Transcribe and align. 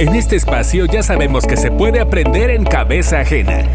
En 0.00 0.14
este 0.14 0.34
espacio 0.34 0.86
ya 0.86 1.02
sabemos 1.02 1.44
que 1.44 1.58
se 1.58 1.70
puede 1.70 2.00
aprender 2.00 2.48
en 2.48 2.64
cabeza 2.64 3.20
ajena. 3.20 3.66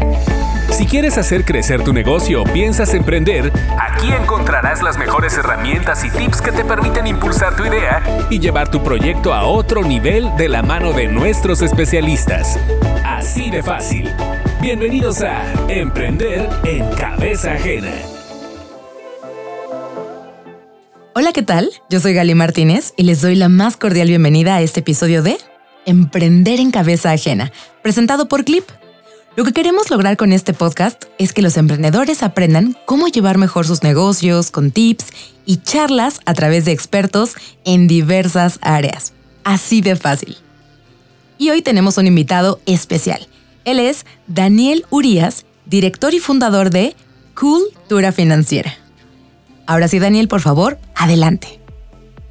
Si 0.72 0.84
quieres 0.84 1.18
hacer 1.18 1.44
crecer 1.44 1.84
tu 1.84 1.92
negocio 1.92 2.42
o 2.42 2.44
piensas 2.44 2.94
emprender, 2.94 3.52
aquí 3.80 4.08
encontrarás 4.10 4.82
las 4.82 4.98
mejores 4.98 5.38
herramientas 5.38 6.04
y 6.04 6.10
tips 6.10 6.40
que 6.40 6.50
te 6.50 6.64
permiten 6.64 7.06
impulsar 7.06 7.54
tu 7.54 7.64
idea 7.64 8.02
y 8.28 8.40
llevar 8.40 8.68
tu 8.72 8.82
proyecto 8.82 9.32
a 9.32 9.44
otro 9.44 9.84
nivel 9.84 10.28
de 10.36 10.48
la 10.48 10.64
mano 10.64 10.92
de 10.92 11.06
nuestros 11.06 11.62
especialistas. 11.62 12.58
Así 13.04 13.48
de 13.48 13.62
fácil. 13.62 14.10
Bienvenidos 14.60 15.22
a 15.22 15.44
Emprender 15.68 16.50
en 16.64 16.90
Cabeza 16.96 17.52
Ajena. 17.52 17.92
Hola, 21.14 21.30
¿qué 21.32 21.44
tal? 21.44 21.70
Yo 21.88 22.00
soy 22.00 22.14
Gali 22.14 22.34
Martínez 22.34 22.94
y 22.96 23.04
les 23.04 23.20
doy 23.20 23.36
la 23.36 23.48
más 23.48 23.76
cordial 23.76 24.08
bienvenida 24.08 24.56
a 24.56 24.62
este 24.62 24.80
episodio 24.80 25.22
de 25.22 25.36
Emprender 25.86 26.58
en 26.58 26.72
Cabeza 26.72 27.12
Ajena, 27.12 27.52
presentado 27.80 28.28
por 28.28 28.44
Clip. 28.44 28.64
Lo 29.36 29.44
que 29.44 29.52
queremos 29.52 29.88
lograr 29.88 30.16
con 30.16 30.32
este 30.32 30.52
podcast 30.52 31.04
es 31.18 31.32
que 31.32 31.42
los 31.42 31.56
emprendedores 31.56 32.24
aprendan 32.24 32.76
cómo 32.86 33.06
llevar 33.06 33.38
mejor 33.38 33.66
sus 33.66 33.84
negocios 33.84 34.50
con 34.50 34.72
tips 34.72 35.06
y 35.44 35.58
charlas 35.58 36.20
a 36.26 36.34
través 36.34 36.64
de 36.64 36.72
expertos 36.72 37.34
en 37.64 37.86
diversas 37.86 38.58
áreas. 38.62 39.12
Así 39.44 39.80
de 39.80 39.94
fácil. 39.94 40.36
Y 41.38 41.50
hoy 41.50 41.62
tenemos 41.62 41.98
un 41.98 42.06
invitado 42.06 42.60
especial. 42.66 43.28
Él 43.64 43.78
es 43.78 44.06
Daniel 44.26 44.84
Urias, 44.90 45.44
director 45.66 46.14
y 46.14 46.18
fundador 46.18 46.70
de 46.70 46.96
Cultura 47.38 48.10
Financiera. 48.10 48.74
Ahora 49.66 49.86
sí, 49.86 50.00
Daniel, 50.00 50.26
por 50.26 50.40
favor, 50.40 50.78
adelante. 50.94 51.60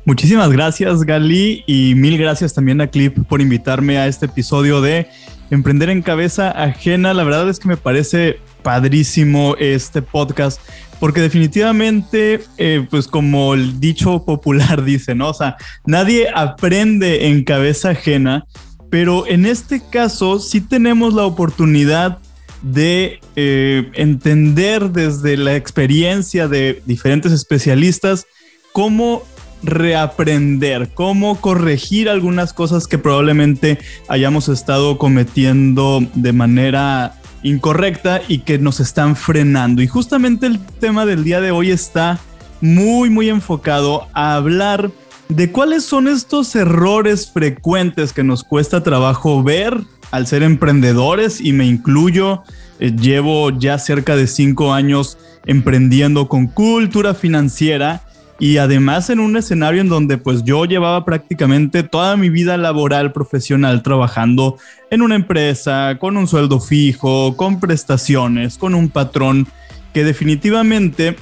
Muchísimas 0.05 0.51
gracias, 0.51 1.01
Gali, 1.01 1.63
y 1.65 1.95
mil 1.95 2.19
gracias 2.19 2.53
también 2.53 2.79
a 2.79 2.85
Clip 2.85 3.17
por 3.27 3.41
invitarme 3.41 3.97
a 3.97 4.05
este 4.05 4.27
episodio 4.27 4.79
de 4.79 5.07
Emprender 5.49 5.89
en 5.89 6.03
Cabeza 6.03 6.51
Ajena. 6.51 7.15
La 7.15 7.23
verdad 7.23 7.49
es 7.49 7.57
que 7.57 7.67
me 7.67 7.75
parece 7.75 8.39
padrísimo 8.62 9.55
este 9.57 10.03
podcast, 10.03 10.62
porque 10.99 11.21
definitivamente, 11.21 12.41
eh, 12.59 12.85
pues 12.87 13.07
como 13.07 13.55
el 13.55 13.79
dicho 13.79 14.23
popular 14.23 14.84
dice, 14.85 15.15
¿no? 15.15 15.29
O 15.29 15.34
sea, 15.34 15.57
nadie 15.87 16.27
aprende 16.35 17.25
en 17.27 17.43
cabeza 17.43 17.90
ajena, 17.90 18.45
pero 18.91 19.25
en 19.25 19.47
este 19.47 19.81
caso 19.90 20.37
sí 20.40 20.62
tenemos 20.62 21.15
la 21.15 21.25
oportunidad 21.25 22.19
de 22.62 23.19
eh, 23.35 23.90
entender 23.95 24.91
desde 24.91 25.35
la 25.35 25.55
experiencia 25.55 26.47
de 26.47 26.84
diferentes 26.85 27.31
especialistas 27.31 28.27
cómo 28.71 29.23
reaprender, 29.66 30.90
cómo 30.94 31.41
corregir 31.41 32.10
algunas 32.10 32.54
cosas 32.54 32.88
que 32.88 32.98
probablemente 32.98 33.80
hayamos 34.08 34.48
estado 34.48 34.98
cometiendo 34.98 36.04
de 36.13 36.34
manera 36.34 37.16
incorrecta 37.44 38.21
y 38.27 38.40
que 38.40 38.58
nos 38.58 38.80
están 38.80 39.16
frenando. 39.16 39.82
Y 39.82 39.88
justamente 39.88 40.48
el 40.48 40.60
tema 40.80 41.05
del 41.05 41.24
día 41.24 41.41
de 41.41 41.52
hoy 41.52 41.71
está 41.71 42.20
muy, 42.62 43.10
muy 43.10 43.30
enfocado 43.30 44.08
a 44.13 44.36
hablar 44.36 44.91
de 45.30 45.52
cuáles 45.52 45.84
son 45.84 46.08
estos 46.08 46.55
errores 46.55 47.30
frecuentes 47.32 48.13
que 48.13 48.24
nos 48.24 48.43
cuesta 48.43 48.84
trabajo 48.84 49.43
ver 49.43 49.77
al 50.12 50.27
ser 50.27 50.43
emprendedores 50.43 51.41
y 51.41 51.54
me 51.54 51.66
incluyo. 51.66 52.43
Eh, 52.80 52.91
llevo 52.96 53.52
ya 53.52 53.80
cerca 53.80 54.16
de 54.16 54.27
cinco 54.27 54.74
años 54.74 55.18
emprendiendo 55.46 56.27
con 56.27 56.48
cultura 56.48 57.13
financiera 57.13 58.04
y 58.39 58.57
además 58.57 59.09
en 59.09 59.19
un 59.19 59.37
escenario 59.37 59.81
en 59.81 59.89
donde 59.89 60.17
pues 60.17 60.43
yo 60.43 60.65
llevaba 60.65 61.05
prácticamente 61.05 61.83
toda 61.83 62.17
mi 62.17 62.29
vida 62.29 62.57
laboral 62.57 63.13
profesional 63.13 63.81
trabajando 63.81 64.57
en 64.91 65.01
una 65.01 65.16
empresa 65.16 65.97
con 66.00 66.17
un 66.17 66.28
sueldo 66.28 66.59
fijo, 66.59 67.38
con 67.38 67.59
prestaciones, 67.59 68.57
con 68.57 68.75
un 68.75 68.89
patrón 68.89 69.47
que 69.94 70.03
definitivamente 70.03 71.16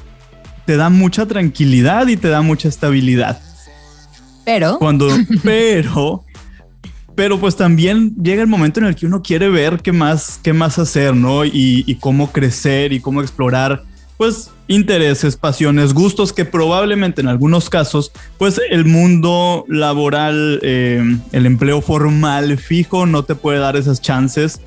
te 0.66 0.78
da 0.78 0.90
mucha 0.90 1.28
tranquilidad 1.28 2.07
y 2.07 2.18
te 2.18 2.29
da 2.29 2.41
mucha 2.41 2.68
estabilidad. 2.68 3.40
Pero 4.46 4.79
cuando 4.79 5.07
pero 5.44 6.25
pero 7.16 7.40
pues 7.40 7.56
también 7.56 8.16
llega 8.16 8.41
el 8.41 8.47
momento 8.47 8.79
en 8.79 8.88
el 8.88 8.96
que 8.96 9.06
uno 9.06 9.22
quiere 9.22 9.50
ver 9.50 9.81
qué 9.81 9.91
más, 9.91 10.40
qué 10.41 10.52
más 10.52 10.79
hacer, 10.79 11.16
¿no? 11.16 11.46
Y, 11.46 11.84
y 11.85 11.96
cómo 11.96 12.31
crecer 12.31 12.91
y 12.91 13.00
cómo 13.00 13.22
explorar, 13.22 13.84
pues, 14.18 14.51
intereses, 14.68 15.38
pasiones, 15.38 15.94
gustos 15.94 16.34
que 16.34 16.46
probablemente 16.46 17.22
en 17.22 17.28
algunos 17.28 17.69
casos, 17.69 18.12
pues, 18.38 18.59
el 18.69 18.85
mundo 18.85 19.66
laboral, 19.68 20.59
eh, 20.62 21.03
el 21.31 21.46
empleo 21.46 21.81
formal 21.81 22.57
fijo 22.57 23.06
no 23.06 23.23
te 23.23 23.35
puede 23.35 23.59
dar 23.59 23.75
esas 23.75 24.02
chances. 24.02 24.62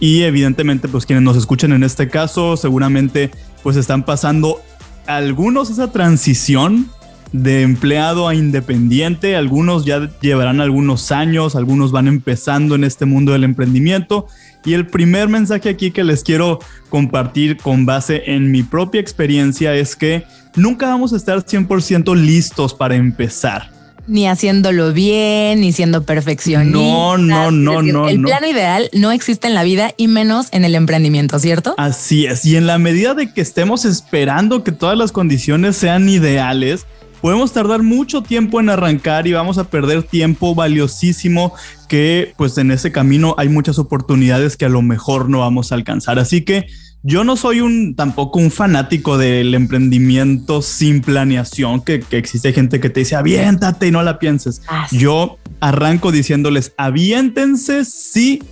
Y 0.00 0.22
evidentemente, 0.22 0.88
pues, 0.88 1.06
quienes 1.06 1.22
nos 1.22 1.36
escuchan 1.36 1.72
en 1.72 1.82
este 1.82 2.08
caso, 2.08 2.56
seguramente, 2.56 3.30
pues, 3.62 3.76
están 3.76 4.04
pasando 4.04 4.60
algunos 5.06 5.70
esa 5.70 5.90
transición 5.90 6.90
de 7.32 7.62
empleado 7.62 8.28
a 8.28 8.34
independiente. 8.34 9.36
Algunos 9.36 9.84
ya 9.84 10.10
llevarán 10.20 10.60
algunos 10.60 11.12
años, 11.12 11.56
algunos 11.56 11.92
van 11.92 12.08
empezando 12.08 12.74
en 12.74 12.84
este 12.84 13.04
mundo 13.04 13.32
del 13.32 13.44
emprendimiento. 13.44 14.26
Y 14.64 14.74
el 14.74 14.86
primer 14.86 15.28
mensaje 15.28 15.68
aquí 15.68 15.90
que 15.90 16.04
les 16.04 16.22
quiero 16.22 16.58
compartir 16.88 17.56
con 17.56 17.86
base 17.86 18.22
en 18.26 18.50
mi 18.50 18.62
propia 18.62 19.00
experiencia 19.00 19.74
es 19.74 19.96
que 19.96 20.24
nunca 20.56 20.88
vamos 20.88 21.12
a 21.12 21.16
estar 21.16 21.38
100% 21.38 22.14
listos 22.16 22.74
para 22.74 22.96
empezar. 22.96 23.70
Ni 24.06 24.26
haciéndolo 24.26 24.94
bien, 24.94 25.60
ni 25.60 25.72
siendo 25.72 26.02
perfeccionistas. 26.02 26.82
No, 26.82 27.18
no, 27.18 27.50
no, 27.50 27.82
no. 27.82 28.08
El 28.08 28.22
plano 28.22 28.46
ideal 28.46 28.88
no 28.94 29.12
existe 29.12 29.48
en 29.48 29.54
la 29.54 29.62
vida 29.64 29.92
y 29.98 30.08
menos 30.08 30.48
en 30.50 30.64
el 30.64 30.74
emprendimiento, 30.74 31.38
¿cierto? 31.38 31.74
Así 31.76 32.24
es. 32.24 32.44
Y 32.46 32.56
en 32.56 32.66
la 32.66 32.78
medida 32.78 33.12
de 33.12 33.32
que 33.32 33.42
estemos 33.42 33.84
esperando 33.84 34.64
que 34.64 34.72
todas 34.72 34.96
las 34.96 35.12
condiciones 35.12 35.76
sean 35.76 36.08
ideales, 36.08 36.86
podemos 37.20 37.52
tardar 37.52 37.82
mucho 37.82 38.22
tiempo 38.22 38.60
en 38.60 38.70
arrancar 38.70 39.26
y 39.26 39.32
vamos 39.32 39.58
a 39.58 39.64
perder 39.64 40.02
tiempo 40.02 40.54
valiosísimo 40.54 41.54
que 41.88 42.34
pues 42.36 42.58
en 42.58 42.70
ese 42.70 42.92
camino 42.92 43.34
hay 43.38 43.48
muchas 43.48 43.78
oportunidades 43.78 44.56
que 44.56 44.64
a 44.64 44.68
lo 44.68 44.82
mejor 44.82 45.28
no 45.28 45.40
vamos 45.40 45.72
a 45.72 45.74
alcanzar. 45.74 46.18
Así 46.18 46.42
que 46.42 46.66
yo 47.02 47.24
no 47.24 47.36
soy 47.36 47.60
un 47.60 47.94
tampoco 47.94 48.38
un 48.38 48.50
fanático 48.50 49.18
del 49.18 49.54
emprendimiento 49.54 50.62
sin 50.62 51.00
planeación, 51.00 51.80
que, 51.80 52.04
existe 52.10 52.52
gente 52.52 52.80
que 52.80 52.90
te 52.90 53.00
dice 53.00 53.16
aviéntate 53.16 53.86
y 53.86 53.90
no 53.90 54.02
la 54.02 54.18
pienses. 54.18 54.62
Yo 54.90 55.38
arranco 55.60 56.12
diciéndoles 56.12 56.72
aviéntense, 56.76 57.84
sí, 57.84 58.42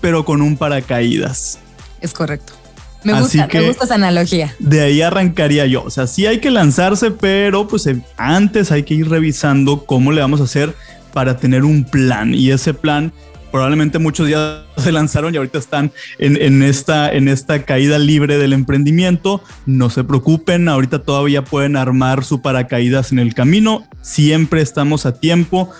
pero 0.00 0.24
con 0.24 0.40
un 0.40 0.56
paracaídas. 0.56 1.58
Es 2.00 2.12
correcto. 2.12 2.59
Me 3.04 3.18
gusta, 3.20 3.48
me 3.52 3.66
gusta 3.66 3.84
esa 3.84 3.94
analogía. 3.94 4.54
De 4.58 4.80
ahí 4.80 5.00
arrancaría 5.00 5.66
yo. 5.66 5.84
O 5.84 5.90
sea, 5.90 6.06
sí 6.06 6.26
hay 6.26 6.38
que 6.38 6.50
lanzarse, 6.50 7.10
pero 7.10 7.66
pues 7.66 7.86
eh, 7.86 8.00
antes 8.16 8.72
hay 8.72 8.82
que 8.82 8.94
ir 8.94 9.08
revisando 9.08 9.84
cómo 9.86 10.12
le 10.12 10.20
vamos 10.20 10.40
a 10.40 10.44
hacer 10.44 10.74
para 11.12 11.36
tener 11.38 11.64
un 11.64 11.84
plan. 11.84 12.34
Y 12.34 12.50
ese 12.50 12.74
plan, 12.74 13.12
probablemente 13.50 13.98
muchos 13.98 14.28
ya 14.28 14.64
se 14.76 14.92
lanzaron 14.92 15.34
y 15.34 15.38
ahorita 15.38 15.58
están 15.58 15.92
en, 16.18 16.62
esta, 16.62 17.12
en 17.12 17.28
esta 17.28 17.64
caída 17.64 17.98
libre 17.98 18.38
del 18.38 18.52
emprendimiento. 18.52 19.42
No 19.66 19.90
se 19.90 20.04
preocupen, 20.04 20.68
ahorita 20.68 21.00
todavía 21.00 21.44
pueden 21.44 21.76
armar 21.76 22.24
su 22.24 22.42
paracaídas 22.42 23.12
en 23.12 23.18
el 23.18 23.34
camino. 23.34 23.88
Siempre 24.02 24.60
estamos 24.60 25.06
a 25.06 25.12
tiempo 25.18 25.70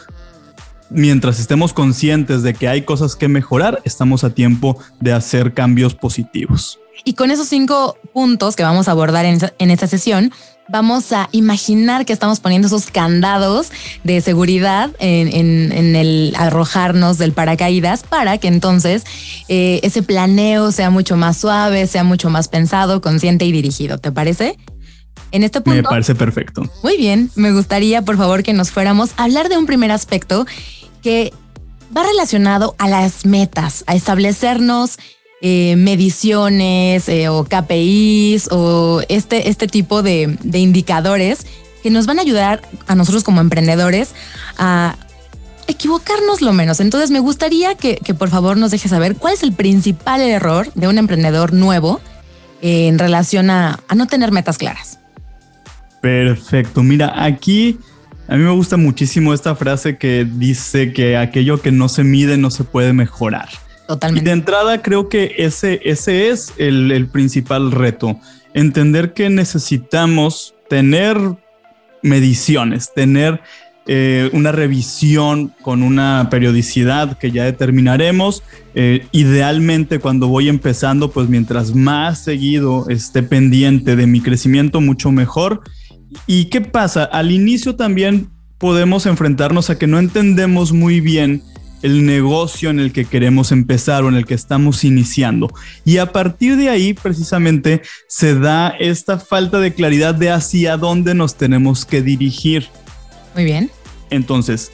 mientras 0.91 1.39
estemos 1.39 1.73
conscientes 1.73 2.43
de 2.43 2.55
que 2.55 2.69
hay 2.69 2.83
cosas 2.83 3.15
que 3.15 3.29
mejorar, 3.29 3.81
estamos 3.85 4.25
a 4.25 4.31
tiempo 4.31 4.77
de 4.99 5.13
hacer 5.13 5.55
cambios 5.55 5.95
positivos. 5.95 6.81
Y 7.05 7.15
con 7.15 7.31
esos 7.31 7.49
cinco 7.49 7.97
puntos 8.13 8.57
que 8.57 8.63
vamos 8.63 8.89
a 8.89 8.93
abordar 8.93 9.25
en, 9.25 9.71
esta 9.71 9.87
sesión, 9.87 10.33
vamos 10.69 11.13
a 11.13 11.29
imaginar 11.33 12.07
que 12.07 12.13
estamos 12.13 12.41
poniendo 12.41 12.69
esos 12.69 12.87
candados 12.87 13.71
de 14.05 14.21
seguridad 14.21 14.91
en, 14.99 15.97
el 15.97 16.35
arrojarnos 16.37 17.19
del 17.19 17.33
paracaídas 17.33 18.03
para 18.03 18.39
que 18.39 18.49
entonces 18.49 19.05
eh, 19.49 19.81
ese 19.83 20.03
planeo 20.03 20.73
sea 20.73 20.91
mucho 20.91 21.17
más 21.17 21.37
suave, 21.37 21.87
sea 21.87 22.05
mucho 22.05 22.31
más 22.31 22.49
pensado, 22.49 23.01
consciente 23.01 23.45
y 23.45 23.53
dirigido. 23.53 23.99
¿Te 23.99 24.13
parece? 24.13 24.57
En 25.33 25.45
este 25.45 25.61
punto. 25.61 25.83
Me 25.83 25.83
parece 25.83 26.15
perfecto. 26.15 26.63
Muy 26.83 26.97
bien. 26.97 27.31
Me 27.35 27.53
gustaría, 27.53 28.03
por 28.03 28.17
favor, 28.17 28.43
que 28.43 28.53
nos 28.53 28.71
fuéramos 28.71 29.11
a 29.17 29.25
hablar 29.25 29.49
de 29.49 29.57
un 29.57 29.67
primer 29.67 29.93
aspecto 29.93 30.47
que 31.03 31.33
va 31.97 32.03
relacionado 32.05 32.75
a 32.79 32.89
las 32.89 33.27
metas, 33.27 33.85
a 33.87 33.95
establecernos 33.95 34.99
eh, 35.43 35.77
mediciones 35.77 37.09
eh, 37.09 37.29
o 37.29 37.45
KPIs 37.45 38.49
o 38.51 39.03
este, 39.09 39.49
este 39.49 39.67
tipo 39.69 40.03
de, 40.03 40.37
indicadores 40.53 41.47
que 41.83 41.91
nos 41.91 42.07
van 42.07 42.19
a 42.19 42.23
ayudar 42.23 42.63
a 42.87 42.95
nosotros 42.95 43.25
como 43.25 43.41
emprendedores 43.41 44.15
a 44.59 44.97
equivocarnos 45.67 46.43
lo 46.43 46.53
menos. 46.53 46.81
Entonces 46.81 47.11
me 47.11 47.21
gustaría 47.21 47.75
que, 47.75 47.99
por 48.19 48.29
favor 48.29 48.57
nos 48.57 48.71
dejes 48.71 48.91
saber 48.91 49.17
cuál 49.17 49.35
es 49.35 49.43
el 49.43 49.53
principal 49.53 50.21
error 50.21 50.71
de 50.75 50.89
un 50.89 50.99
emprendedor 50.99 51.53
nuevo 51.53 52.01
en 52.61 52.99
relación 52.99 53.49
a 53.49 53.79
no 53.97 54.07
tener 54.07 54.33
metas 54.33 54.59
claras. 54.59 54.99
Perfecto. 56.01 56.83
Mira, 56.83 57.25
aquí 57.25 57.79
A 58.29 58.37
mí 58.37 58.45
me 58.45 58.53
gusta 58.53 58.77
muchísimo 58.77 59.35
esta 59.35 59.57
frase 59.57 59.99
que 59.99 60.25
dice 60.25 60.93
que 60.93 61.17
aquello 61.17 61.61
que 61.61 61.73
no 61.73 61.89
se 61.89 62.05
mide 62.05 62.39
no 62.39 62.53
se 62.53 62.63
puede 62.63 62.93
mejorar. 62.93 63.49
Totalmente. 63.91 64.31
De 64.31 64.35
entrada 64.35 64.83
creo 64.83 65.09
que 65.09 65.35
ese, 65.39 65.81
ese 65.83 66.29
es 66.29 66.53
el, 66.59 66.93
el 66.93 67.09
principal 67.09 67.73
reto. 67.73 68.21
Entender 68.55 69.15
que 69.15 69.29
necesitamos 69.31 70.55
tener 70.69 71.19
mediciones, 72.01 72.95
tener 72.95 73.41
eh, 73.89 74.31
una 74.33 74.53
revisión 74.53 75.53
con 75.61 75.83
una 75.83 76.29
periodicidad 76.31 77.19
que 77.19 77.33
ya 77.33 77.43
determinaremos. 77.43 78.45
Eh, 78.77 79.09
idealmente 79.11 79.99
cuando 79.99 80.29
voy 80.29 80.49
empezando, 80.49 81.11
pues 81.11 81.29
mientras 81.29 81.75
más 81.75 82.23
seguido 82.23 82.89
esté 82.89 83.25
pendiente 83.25 83.97
de 83.97 84.07
mi 84.07 84.21
crecimiento, 84.21 84.81
mucho 84.81 85.11
mejor. 85.11 85.63
¿Y 86.29 86.45
qué 86.45 86.61
pasa? 86.61 87.03
Al 87.03 87.33
inicio 87.33 87.75
también 87.75 88.31
podemos 88.57 89.05
enfrentarnos 89.07 89.69
a 89.69 89.79
que 89.79 89.89
no 89.89 89.99
entendemos 89.99 90.73
muy 90.73 91.01
bien 91.01 91.43
el 91.83 92.05
negocio 92.05 92.71
en 92.71 92.81
el 92.81 92.93
que 92.93 93.05
queremos 93.05 93.53
empezar 93.53 94.05
o 94.05 94.09
en 94.09 94.17
el 94.17 94.27
que 94.27 94.35
estamos 94.35 94.85
iniciando. 94.85 95.53
Y 95.85 95.99
a 95.99 96.13
partir 96.13 96.57
de 96.57 96.69
ahí, 96.69 96.95
precisamente, 96.95 97.83
se 98.09 98.35
da 98.35 98.69
esta 98.69 99.19
falta 99.19 99.61
de 99.61 99.73
claridad 99.73 100.15
de 100.15 100.31
hacia 100.31 100.77
dónde 100.77 101.15
nos 101.15 101.37
tenemos 101.37 101.85
que 101.85 102.03
dirigir. 102.03 102.69
Muy 103.35 103.45
bien. 103.45 103.71
Entonces, 104.11 104.73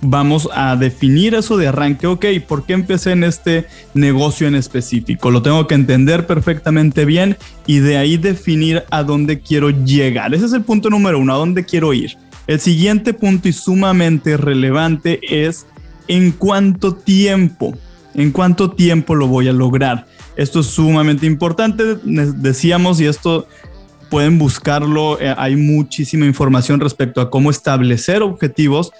vamos 0.00 0.48
a 0.52 0.76
definir 0.76 1.34
eso 1.34 1.56
de 1.56 1.68
arranque. 1.68 2.06
Ok, 2.06 2.26
¿por 2.46 2.64
qué 2.64 2.72
empecé 2.72 3.12
en 3.12 3.24
este 3.24 3.66
negocio 3.94 4.48
en 4.48 4.54
específico? 4.54 5.30
Lo 5.30 5.42
tengo 5.42 5.66
que 5.66 5.74
entender 5.74 6.26
perfectamente 6.26 7.04
bien 7.04 7.36
y 7.66 7.78
de 7.78 7.96
ahí 7.96 8.16
definir 8.16 8.84
a 8.90 9.02
dónde 9.02 9.40
quiero 9.40 9.70
llegar. 9.70 10.34
Ese 10.34 10.46
es 10.46 10.52
el 10.52 10.62
punto 10.62 10.90
número 10.90 11.18
uno, 11.18 11.34
a 11.34 11.38
dónde 11.38 11.64
quiero 11.64 11.92
ir. 11.92 12.16
El 12.46 12.58
siguiente 12.58 13.14
punto 13.14 13.48
y 13.48 13.52
sumamente 13.52 14.36
relevante 14.36 15.20
es 15.22 15.66
en 16.10 16.32
cuánto 16.32 16.92
tiempo, 16.92 17.72
en 18.14 18.32
cuánto 18.32 18.72
tiempo 18.72 19.14
lo 19.14 19.28
voy 19.28 19.46
a 19.46 19.52
lograr. 19.52 20.06
Esto 20.34 20.58
es 20.58 20.66
sumamente 20.66 21.24
importante, 21.24 21.98
decíamos, 22.04 23.00
y 23.00 23.06
esto 23.06 23.46
pueden 24.10 24.36
buscarlo, 24.36 25.20
eh, 25.20 25.32
hay 25.38 25.54
muchísima 25.54 26.26
información 26.26 26.80
respecto 26.80 27.20
a 27.20 27.30
cómo 27.30 27.48
establecer 27.48 28.22
objetivos 28.22 28.90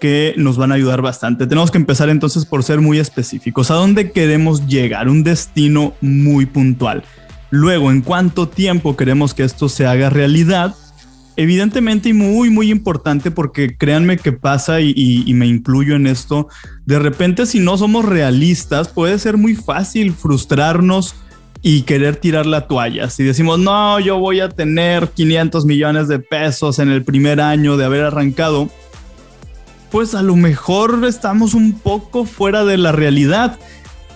que 0.00 0.32
nos 0.38 0.56
van 0.56 0.72
a 0.72 0.76
ayudar 0.76 1.02
bastante. 1.02 1.46
Tenemos 1.46 1.70
que 1.70 1.76
empezar 1.76 2.08
entonces 2.08 2.46
por 2.46 2.64
ser 2.64 2.80
muy 2.80 2.98
específicos. 2.98 3.70
¿A 3.70 3.74
dónde 3.74 4.10
queremos 4.10 4.66
llegar? 4.66 5.10
Un 5.10 5.24
destino 5.24 5.92
muy 6.00 6.46
puntual. 6.46 7.02
Luego, 7.50 7.90
¿en 7.90 8.00
cuánto 8.00 8.48
tiempo 8.48 8.96
queremos 8.96 9.34
que 9.34 9.44
esto 9.44 9.68
se 9.68 9.84
haga 9.84 10.08
realidad? 10.08 10.74
Evidentemente 11.38 12.08
y 12.08 12.14
muy, 12.14 12.50
muy 12.50 12.68
importante 12.68 13.30
porque 13.30 13.76
créanme 13.76 14.16
que 14.16 14.32
pasa 14.32 14.80
y, 14.80 14.92
y, 14.96 15.34
me 15.34 15.46
incluyo 15.46 15.94
en 15.94 16.08
esto. 16.08 16.48
De 16.84 16.98
repente, 16.98 17.46
si 17.46 17.60
no 17.60 17.78
somos 17.78 18.04
realistas, 18.04 18.88
puede 18.88 19.20
ser 19.20 19.36
muy 19.36 19.54
fácil 19.54 20.12
frustrarnos 20.14 21.14
y 21.62 21.82
querer 21.82 22.16
tirar 22.16 22.44
la 22.44 22.66
toalla. 22.66 23.08
Si 23.08 23.22
decimos, 23.22 23.60
no, 23.60 24.00
yo 24.00 24.18
voy 24.18 24.40
a 24.40 24.48
tener 24.48 25.10
500 25.10 25.64
millones 25.64 26.08
de 26.08 26.18
pesos 26.18 26.80
en 26.80 26.90
el 26.90 27.04
primer 27.04 27.40
año 27.40 27.76
de 27.76 27.84
haber 27.84 28.02
arrancado, 28.02 28.68
pues 29.92 30.16
a 30.16 30.22
lo 30.22 30.34
mejor 30.34 31.04
estamos 31.06 31.54
un 31.54 31.78
poco 31.78 32.24
fuera 32.24 32.64
de 32.64 32.78
la 32.78 32.90
realidad. 32.90 33.60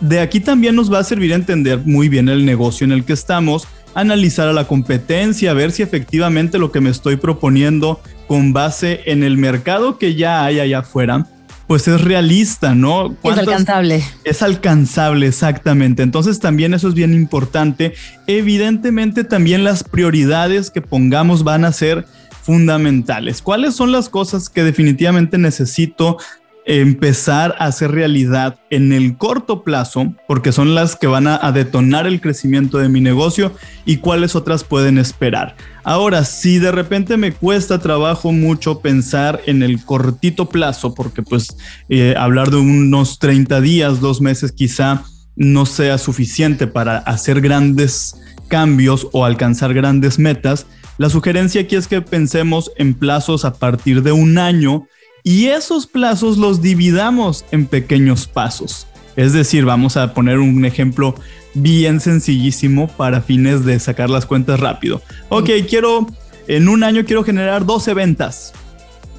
De 0.00 0.18
aquí 0.18 0.40
también 0.40 0.74
nos 0.74 0.92
va 0.92 0.98
a 0.98 1.04
servir 1.04 1.30
entender 1.30 1.82
muy 1.84 2.08
bien 2.08 2.28
el 2.28 2.44
negocio 2.44 2.84
en 2.84 2.90
el 2.90 3.04
que 3.04 3.12
estamos, 3.12 3.68
analizar 3.94 4.48
a 4.48 4.52
la 4.52 4.66
competencia, 4.66 5.52
ver 5.54 5.72
si 5.72 5.82
efectivamente 5.82 6.58
lo 6.58 6.72
que 6.72 6.80
me 6.80 6.90
estoy 6.90 7.16
proponiendo 7.16 8.00
con 8.26 8.52
base 8.52 9.00
en 9.06 9.22
el 9.22 9.36
mercado 9.36 9.98
que 9.98 10.14
ya 10.14 10.44
hay 10.44 10.60
allá 10.60 10.80
afuera 10.80 11.26
pues 11.72 11.88
es 11.88 12.02
realista, 12.02 12.74
¿no? 12.74 13.16
Es 13.22 13.38
alcanzable. 13.38 14.04
Es 14.24 14.42
alcanzable, 14.42 15.26
exactamente. 15.26 16.02
Entonces 16.02 16.38
también 16.38 16.74
eso 16.74 16.88
es 16.88 16.92
bien 16.92 17.14
importante. 17.14 17.94
Evidentemente 18.26 19.24
también 19.24 19.64
las 19.64 19.82
prioridades 19.82 20.70
que 20.70 20.82
pongamos 20.82 21.44
van 21.44 21.64
a 21.64 21.72
ser 21.72 22.04
fundamentales. 22.42 23.40
¿Cuáles 23.40 23.74
son 23.74 23.90
las 23.90 24.10
cosas 24.10 24.50
que 24.50 24.64
definitivamente 24.64 25.38
necesito 25.38 26.18
empezar 26.64 27.56
a 27.58 27.66
hacer 27.66 27.90
realidad 27.90 28.58
en 28.70 28.92
el 28.92 29.16
corto 29.16 29.64
plazo, 29.64 30.14
porque 30.28 30.52
son 30.52 30.74
las 30.74 30.96
que 30.96 31.06
van 31.06 31.26
a, 31.26 31.52
detonar 31.52 32.06
el 32.06 32.20
crecimiento 32.20 32.78
de 32.78 32.88
mi 32.88 33.00
negocio 33.00 33.52
y 33.84 33.98
cuáles 33.98 34.36
otras 34.36 34.64
pueden 34.64 34.98
esperar. 34.98 35.56
Ahora, 35.84 36.24
si 36.24 36.58
de 36.58 36.70
repente 36.70 37.16
me 37.16 37.32
cuesta 37.32 37.80
trabajo 37.80 38.32
mucho 38.32 38.80
pensar 38.80 39.40
en 39.46 39.62
el 39.62 39.84
cortito 39.84 40.48
plazo, 40.48 40.94
porque 40.94 41.22
pues 41.22 41.56
eh, 41.88 42.14
hablar 42.16 42.50
de 42.50 42.58
unos 42.58 43.18
30 43.18 43.60
días, 43.60 44.00
dos 44.00 44.20
meses 44.20 44.52
quizá 44.52 45.02
no 45.34 45.66
sea 45.66 45.98
suficiente 45.98 46.66
para 46.66 46.98
hacer 46.98 47.40
grandes 47.40 48.16
cambios 48.48 49.08
o 49.12 49.24
alcanzar 49.24 49.74
grandes 49.74 50.18
metas, 50.18 50.66
la 50.98 51.08
sugerencia 51.08 51.62
aquí 51.62 51.74
es 51.74 51.88
que 51.88 52.02
pensemos 52.02 52.70
en 52.76 52.94
plazos 52.94 53.44
a 53.44 53.54
partir 53.54 54.02
de 54.02 54.12
un 54.12 54.38
año 54.38 54.86
y 55.22 55.46
esos 55.46 55.86
plazos 55.86 56.38
los 56.38 56.62
dividamos 56.62 57.44
en 57.52 57.66
pequeños 57.66 58.26
pasos. 58.26 58.86
Es 59.16 59.32
decir, 59.32 59.64
vamos 59.64 59.96
a 59.96 60.14
poner 60.14 60.38
un 60.38 60.64
ejemplo 60.64 61.14
bien 61.54 62.00
sencillísimo 62.00 62.88
para 62.88 63.20
fines 63.20 63.64
de 63.64 63.78
sacar 63.78 64.10
las 64.10 64.26
cuentas 64.26 64.58
rápido. 64.58 65.02
Ok, 65.28 65.50
quiero, 65.68 66.06
en 66.48 66.68
un 66.68 66.82
año 66.82 67.04
quiero 67.04 67.24
generar 67.24 67.66
12 67.66 67.94
ventas. 67.94 68.52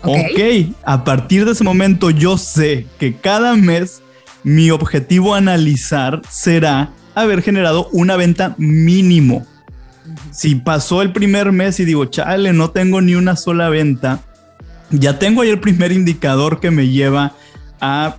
Okay. 0.01 0.71
ok, 0.71 0.77
a 0.83 1.03
partir 1.05 1.45
de 1.45 1.53
ese 1.53 1.63
momento 1.63 2.09
yo 2.09 2.37
sé 2.37 2.87
que 2.99 3.15
cada 3.15 3.55
mes 3.55 4.01
mi 4.43 4.69
objetivo 4.71 5.33
a 5.33 5.37
analizar 5.37 6.21
será 6.29 6.91
haber 7.15 7.41
generado 7.41 7.87
una 7.93 8.17
venta 8.17 8.55
mínimo. 8.57 9.45
Si 10.31 10.55
pasó 10.55 11.01
el 11.01 11.13
primer 11.13 11.53
mes 11.53 11.79
y 11.79 11.85
digo, 11.85 12.05
chale, 12.05 12.51
no 12.51 12.71
tengo 12.71 13.01
ni 13.01 13.15
una 13.15 13.37
sola 13.37 13.69
venta, 13.69 14.19
ya 14.93 15.19
tengo 15.19 15.41
ahí 15.41 15.49
el 15.49 15.59
primer 15.59 15.91
indicador 15.91 16.59
que 16.59 16.71
me 16.71 16.87
lleva 16.87 17.33
a, 17.81 18.17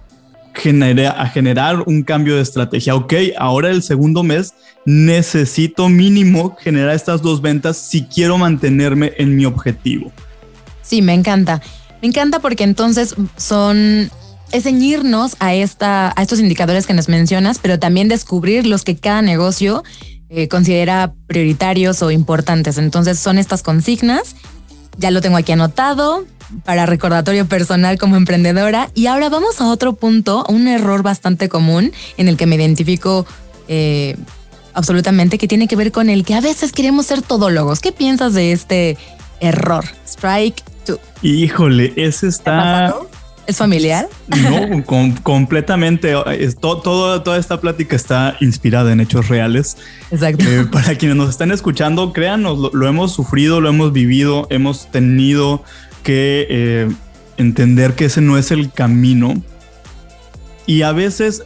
a 1.17 1.27
generar 1.27 1.83
un 1.87 2.03
cambio 2.03 2.37
de 2.37 2.43
estrategia. 2.43 2.95
Ok, 2.95 3.15
ahora 3.39 3.71
el 3.71 3.83
segundo 3.83 4.23
mes 4.23 4.55
necesito 4.85 5.89
mínimo 5.89 6.57
generar 6.61 6.95
estas 6.95 7.23
dos 7.23 7.41
ventas 7.41 7.77
si 7.77 8.05
quiero 8.05 8.39
mantenerme 8.39 9.13
en 9.19 9.35
mi 9.35 9.45
objetivo. 9.45 10.13
Sí, 10.83 11.01
me 11.01 11.15
encanta. 11.15 11.63
Me 12.03 12.09
encanta 12.09 12.41
porque 12.41 12.65
entonces 12.65 13.15
son 13.37 14.11
es 14.53 14.63
ceñirnos 14.65 15.37
a, 15.41 15.55
esta, 15.55 16.13
a 16.15 16.23
estos 16.23 16.39
indicadores 16.39 16.87
que 16.87 16.95
nos 16.95 17.09
mencionas, 17.09 17.59
pero 17.59 17.79
también 17.81 18.09
descubrir 18.09 18.67
los 18.67 18.85
que 18.85 18.97
cada 18.97 19.21
negocio 19.21 19.83
eh, 20.29 20.47
considera 20.49 21.15
prioritarios 21.27 22.03
o 22.03 22.11
importantes. 22.13 22.79
Entonces 22.79 23.19
son 23.19 23.39
estas 23.39 23.63
consignas. 23.63 24.37
Ya 24.97 25.11
lo 25.11 25.21
tengo 25.21 25.39
aquí 25.39 25.51
anotado 25.51 26.25
para 26.65 26.87
recordatorio 26.87 27.47
personal 27.47 27.99
como 27.99 28.17
emprendedora. 28.17 28.91
Y 28.95 29.07
ahora 29.07 29.29
vamos 29.29 29.61
a 29.61 29.69
otro 29.69 29.95
punto, 29.95 30.45
un 30.49 30.69
error 30.69 31.03
bastante 31.03 31.49
común 31.49 31.93
en 32.17 32.29
el 32.29 32.37
que 32.37 32.47
me 32.47 32.57
identifico 32.57 33.27
eh, 33.69 34.17
absolutamente, 34.73 35.39
que 35.39 35.49
tiene 35.49 35.69
que 35.69 35.77
ver 35.77 35.93
con 35.93 36.11
el 36.11 36.25
que 36.25 36.35
a 36.35 36.41
veces 36.41 36.73
queremos 36.73 37.07
ser 37.07 37.23
todólogos. 37.23 37.81
¿Qué 37.81 37.93
piensas 37.93 38.35
de 38.35 38.53
este 38.53 38.97
error? 39.41 39.85
Strike 40.07 40.63
two. 40.85 40.99
Híjole, 41.23 41.93
ese 41.97 42.29
está... 42.29 42.95
¿Es 43.47 43.59
familiar? 43.59 44.09
No, 44.29 44.85
completamente. 45.23 46.15
todo, 46.61 47.23
toda 47.23 47.39
esta 47.39 47.61
plática 47.61 47.95
está 47.95 48.37
inspirada 48.41 48.93
en 48.93 49.01
hechos 49.01 49.29
reales. 49.29 49.77
Exacto. 50.11 50.45
Eh, 50.47 50.67
para 50.71 50.97
quienes 50.97 51.17
nos 51.17 51.31
están 51.31 51.53
escuchando, 51.53 52.13
créanos, 52.13 52.73
lo, 52.73 52.89
hemos 52.89 53.13
sufrido, 53.13 53.61
lo 53.61 53.69
hemos 53.69 53.93
vivido, 53.93 54.47
hemos 54.51 54.91
tenido 54.91 55.63
que 56.05 56.47
eh, 56.49 56.89
entender 57.37 57.95
que 57.95 58.05
ese 58.05 58.21
no 58.21 58.39
es 58.39 58.53
el 58.53 58.71
camino. 58.71 59.35
Y 60.67 60.83
a 60.83 60.93
veces, 60.93 61.43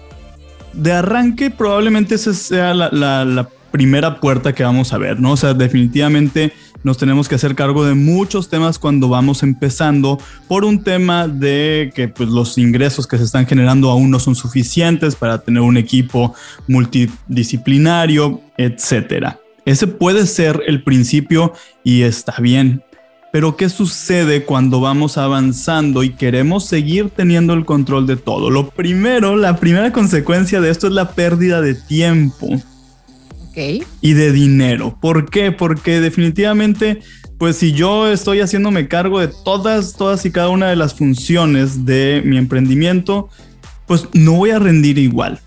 de 0.74 0.92
arranque, 0.92 1.50
probablemente 1.50 2.16
esa 2.16 2.34
sea 2.34 2.74
la, 2.74 2.90
la, 2.90 3.48
primera 3.70 4.18
puerta 4.18 4.54
que 4.54 4.64
vamos 4.64 4.94
a 4.94 4.98
ver, 4.98 5.20
¿no? 5.20 5.32
O 5.32 5.36
sea, 5.36 5.52
definitivamente 5.52 6.54
nos 6.82 6.96
tenemos 6.96 7.28
que 7.28 7.34
hacer 7.34 7.54
cargo 7.54 7.84
de 7.84 7.94
muchos 7.94 8.48
temas 8.48 8.78
cuando 8.78 9.10
vamos 9.10 9.42
empezando 9.42 10.18
por 10.48 10.64
un 10.64 10.82
tema 10.82 11.28
de 11.28 11.92
que 11.94 12.08
pues, 12.08 12.30
los 12.30 12.56
ingresos 12.56 13.06
que 13.06 13.18
se 13.18 13.24
están 13.24 13.46
generando 13.46 13.90
aún 13.90 14.10
no 14.10 14.18
son 14.20 14.34
suficientes 14.34 15.16
para 15.16 15.38
tener 15.38 15.60
un 15.60 15.76
equipo 15.76 16.34
multidisciplinario, 16.66 18.40
etcétera. 18.56 19.38
Ese 19.66 19.86
puede 19.86 20.26
ser 20.26 20.62
el 20.66 20.82
principio 20.82 21.52
y 21.84 22.02
está 22.02 22.36
bien, 22.40 22.82
pero 23.32 23.56
¿qué 23.56 23.68
sucede 23.68 24.44
cuando 24.44 24.80
vamos 24.80 25.18
avanzando 25.18 26.02
y 26.02 26.10
queremos 26.10 26.66
seguir 26.66 27.10
teniendo 27.10 27.54
el 27.54 27.64
control 27.64 28.06
de 28.06 28.16
todo? 28.16 28.50
Lo 28.50 28.70
primero, 28.70 29.36
la 29.36 29.56
primera 29.56 29.92
consecuencia 29.92 30.60
de 30.60 30.70
esto 30.70 30.86
es 30.86 30.92
la 30.92 31.10
pérdida 31.10 31.60
de 31.60 31.74
tiempo. 31.74 32.48
Okay. 33.50 33.82
Y 34.00 34.12
de 34.12 34.32
dinero. 34.32 34.96
¿Por 35.00 35.30
qué? 35.30 35.50
Porque 35.50 36.00
definitivamente 36.00 37.00
pues 37.38 37.56
si 37.56 37.72
yo 37.72 38.10
estoy 38.10 38.40
haciéndome 38.40 38.88
cargo 38.88 39.20
de 39.20 39.28
todas, 39.28 39.94
todas 39.94 40.26
y 40.26 40.32
cada 40.32 40.48
una 40.48 40.68
de 40.68 40.76
las 40.76 40.94
funciones 40.94 41.84
de 41.84 42.20
mi 42.24 42.36
emprendimiento, 42.36 43.28
pues 43.86 44.08
no 44.12 44.32
voy 44.32 44.50
a 44.50 44.58
rendir 44.58 44.98
igual. 44.98 45.40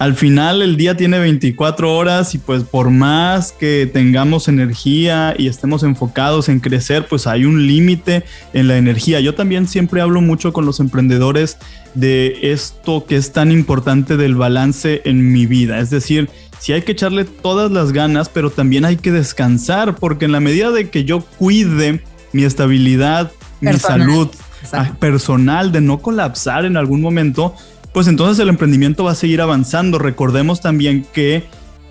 Al 0.00 0.14
final 0.14 0.62
el 0.62 0.78
día 0.78 0.96
tiene 0.96 1.18
24 1.18 1.94
horas 1.94 2.34
y 2.34 2.38
pues 2.38 2.64
por 2.64 2.88
más 2.88 3.52
que 3.52 3.84
tengamos 3.84 4.48
energía 4.48 5.34
y 5.36 5.46
estemos 5.46 5.82
enfocados 5.82 6.48
en 6.48 6.60
crecer, 6.60 7.06
pues 7.06 7.26
hay 7.26 7.44
un 7.44 7.66
límite 7.66 8.24
en 8.54 8.66
la 8.66 8.78
energía. 8.78 9.20
Yo 9.20 9.34
también 9.34 9.68
siempre 9.68 10.00
hablo 10.00 10.22
mucho 10.22 10.54
con 10.54 10.64
los 10.64 10.80
emprendedores 10.80 11.58
de 11.92 12.50
esto 12.50 13.04
que 13.04 13.16
es 13.16 13.32
tan 13.32 13.52
importante 13.52 14.16
del 14.16 14.36
balance 14.36 15.02
en 15.04 15.32
mi 15.34 15.44
vida. 15.44 15.80
Es 15.80 15.90
decir, 15.90 16.30
sí 16.58 16.72
hay 16.72 16.80
que 16.80 16.92
echarle 16.92 17.26
todas 17.26 17.70
las 17.70 17.92
ganas, 17.92 18.30
pero 18.30 18.48
también 18.48 18.86
hay 18.86 18.96
que 18.96 19.12
descansar, 19.12 19.96
porque 19.96 20.24
en 20.24 20.32
la 20.32 20.40
medida 20.40 20.70
de 20.70 20.88
que 20.88 21.04
yo 21.04 21.20
cuide 21.20 22.02
mi 22.32 22.44
estabilidad, 22.44 23.32
mi 23.60 23.74
salud 23.74 24.30
ah, 24.72 24.94
personal, 24.98 25.72
de 25.72 25.82
no 25.82 25.98
colapsar 25.98 26.64
en 26.64 26.78
algún 26.78 27.02
momento, 27.02 27.54
pues 27.92 28.06
entonces 28.06 28.40
el 28.40 28.48
emprendimiento 28.48 29.04
va 29.04 29.12
a 29.12 29.16
seguir 29.16 29.40
avanzando. 29.40 29.98
Recordemos 29.98 30.60
también 30.60 31.04
que 31.12 31.44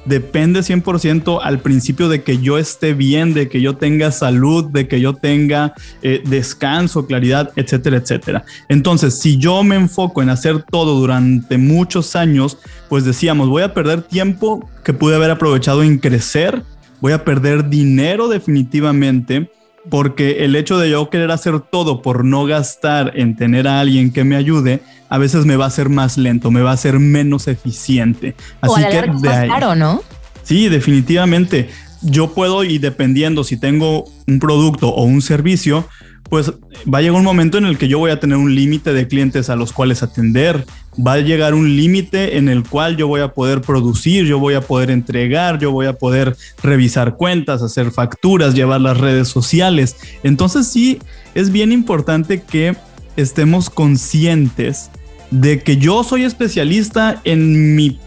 depende 0.06 0.62
100% 0.62 1.40
al 1.42 1.60
principio 1.60 2.10
de 2.10 2.24
que 2.24 2.40
yo 2.40 2.58
esté 2.58 2.94
bien, 2.94 3.34
de 3.34 3.50
que 3.50 3.62
yo 3.62 3.76
tenga 3.76 4.12
salud, 4.12 4.66
de 4.66 4.88
que 4.88 5.00
yo 5.02 5.14
tenga 5.14 5.74
eh, 6.02 6.22
descanso, 6.26 7.06
claridad, 7.06 7.52
etcétera, 7.56 7.98
etcétera. 7.98 8.46
Entonces, 8.70 9.20
si 9.20 9.38
yo 9.38 9.64
me 9.64 9.76
enfoco 9.76 10.22
en 10.22 10.30
hacer 10.30 10.64
todo 10.64 11.00
durante 11.00 11.58
muchos 11.58 12.16
años, 12.16 12.58
pues 12.88 13.04
decíamos, 13.04 13.50
voy 13.50 13.64
a 13.64 13.74
perder 13.74 14.02
tiempo 14.02 14.68
que 14.84 14.94
pude 14.94 15.16
haber 15.16 15.32
aprovechado 15.32 15.84
en 15.84 16.00
crecer, 16.00 16.64
voy 17.02 17.14
a 17.14 17.24
perder 17.24 17.70
dinero 17.70 18.28
definitivamente 18.30 19.52
porque 19.90 20.44
el 20.44 20.56
hecho 20.56 20.78
de 20.78 20.90
yo 20.90 21.10
querer 21.10 21.32
hacer 21.32 21.60
todo 21.60 22.02
por 22.02 22.26
no 22.26 22.46
gastar 22.46 23.14
en 23.16 23.36
tener 23.36 23.68
a 23.68 23.80
alguien 23.80 24.12
que 24.12 24.24
me 24.24 24.36
ayude, 24.36 24.82
a 25.10 25.18
veces 25.18 25.46
me 25.46 25.56
va 25.56 25.66
a 25.66 25.70
ser 25.70 25.90
más 25.90 26.18
lento, 26.18 26.52
me 26.52 26.62
va 26.62 26.72
a 26.72 26.78
ser 26.78 27.00
menos 27.00 27.48
eficiente. 27.48 28.36
Así 28.62 28.82
que 28.84 29.02
de 29.02 29.08
más 29.08 29.48
Caro, 29.48 29.76
¿no? 29.76 30.02
Sí, 30.44 30.70
definitivamente. 30.70 31.70
Yo 32.02 32.34
puedo 32.34 32.64
y 32.64 32.78
dependiendo 32.78 33.44
si 33.44 33.58
tengo 33.58 34.06
un 34.26 34.40
producto 34.40 34.90
o 34.90 35.04
un 35.04 35.22
servicio, 35.22 35.86
pues 36.30 36.52
va 36.92 37.00
a 37.00 37.02
llegar 37.02 37.18
un 37.18 37.24
momento 37.24 37.58
en 37.58 37.66
el 37.66 37.78
que 37.78 37.88
yo 37.88 38.00
voy 38.00 38.12
a 38.12 38.20
tener 38.20 38.38
un 38.38 38.54
límite 38.54 38.94
de 38.94 39.08
clientes 39.08 39.50
a 39.50 39.56
los 39.56 39.74
cuales 39.74 40.04
atender. 40.04 40.66
Va 41.06 41.14
a 41.14 41.20
llegar 41.20 41.54
un 41.54 41.76
límite 41.76 42.38
en 42.38 42.50
el 42.50 42.64
cual 42.64 42.98
yo 42.98 43.08
voy 43.08 43.22
a 43.22 43.34
poder 43.34 43.62
producir, 43.62 44.26
yo 44.26 44.38
voy 44.38 44.54
a 44.54 44.62
poder 44.62 44.92
entregar, 44.92 45.60
yo 45.60 45.72
voy 45.72 45.88
a 45.88 45.94
poder 45.94 46.36
revisar 46.62 47.16
cuentas, 47.16 47.62
hacer 47.62 47.92
facturas, 47.92 48.54
llevar 48.54 48.82
las 48.82 48.98
redes 48.98 49.28
sociales. 49.28 49.96
Entonces 50.24 50.68
sí, 50.68 51.00
es 51.36 51.52
bien 51.52 51.72
importante 51.72 52.42
que 52.42 52.76
estemos 53.16 53.70
conscientes 53.70 54.90
de 55.32 55.62
que 55.62 55.78
yo 55.78 56.04
soy 56.04 56.24
especialista 56.24 57.22
en 57.24 57.76
mi 57.76 58.00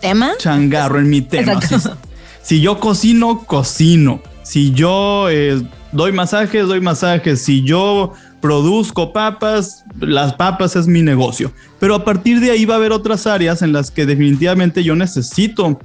tema, 0.00 0.32
changarro, 0.38 0.98
en 0.98 1.08
mi 1.08 1.22
tema. 1.22 1.60
Si, 2.42 2.62
yo 2.62 2.80
cocino, 2.80 3.44
cocino. 3.44 4.22
Si 4.42 4.70
yo 4.70 5.28
eh, 5.28 5.60
doy 5.92 6.12
masajes, 6.12 6.66
doy 6.66 6.80
masajes. 6.80 7.42
Si 7.42 7.62
yo 7.62 8.12
produzco 8.40 9.12
papas, 9.12 9.84
las 9.98 10.34
papas 10.34 10.76
es 10.76 10.86
mi 10.86 11.02
negocio. 11.02 11.52
Pero 11.78 11.94
a 11.94 12.04
partir 12.04 12.40
de 12.40 12.50
ahí 12.50 12.64
va 12.64 12.74
a 12.74 12.78
haber 12.78 12.92
otras 12.92 13.26
áreas 13.26 13.62
en 13.62 13.72
las 13.72 13.90
que 13.90 14.06
definitivamente 14.06 14.84
yo 14.84 14.94
necesito 14.94 15.78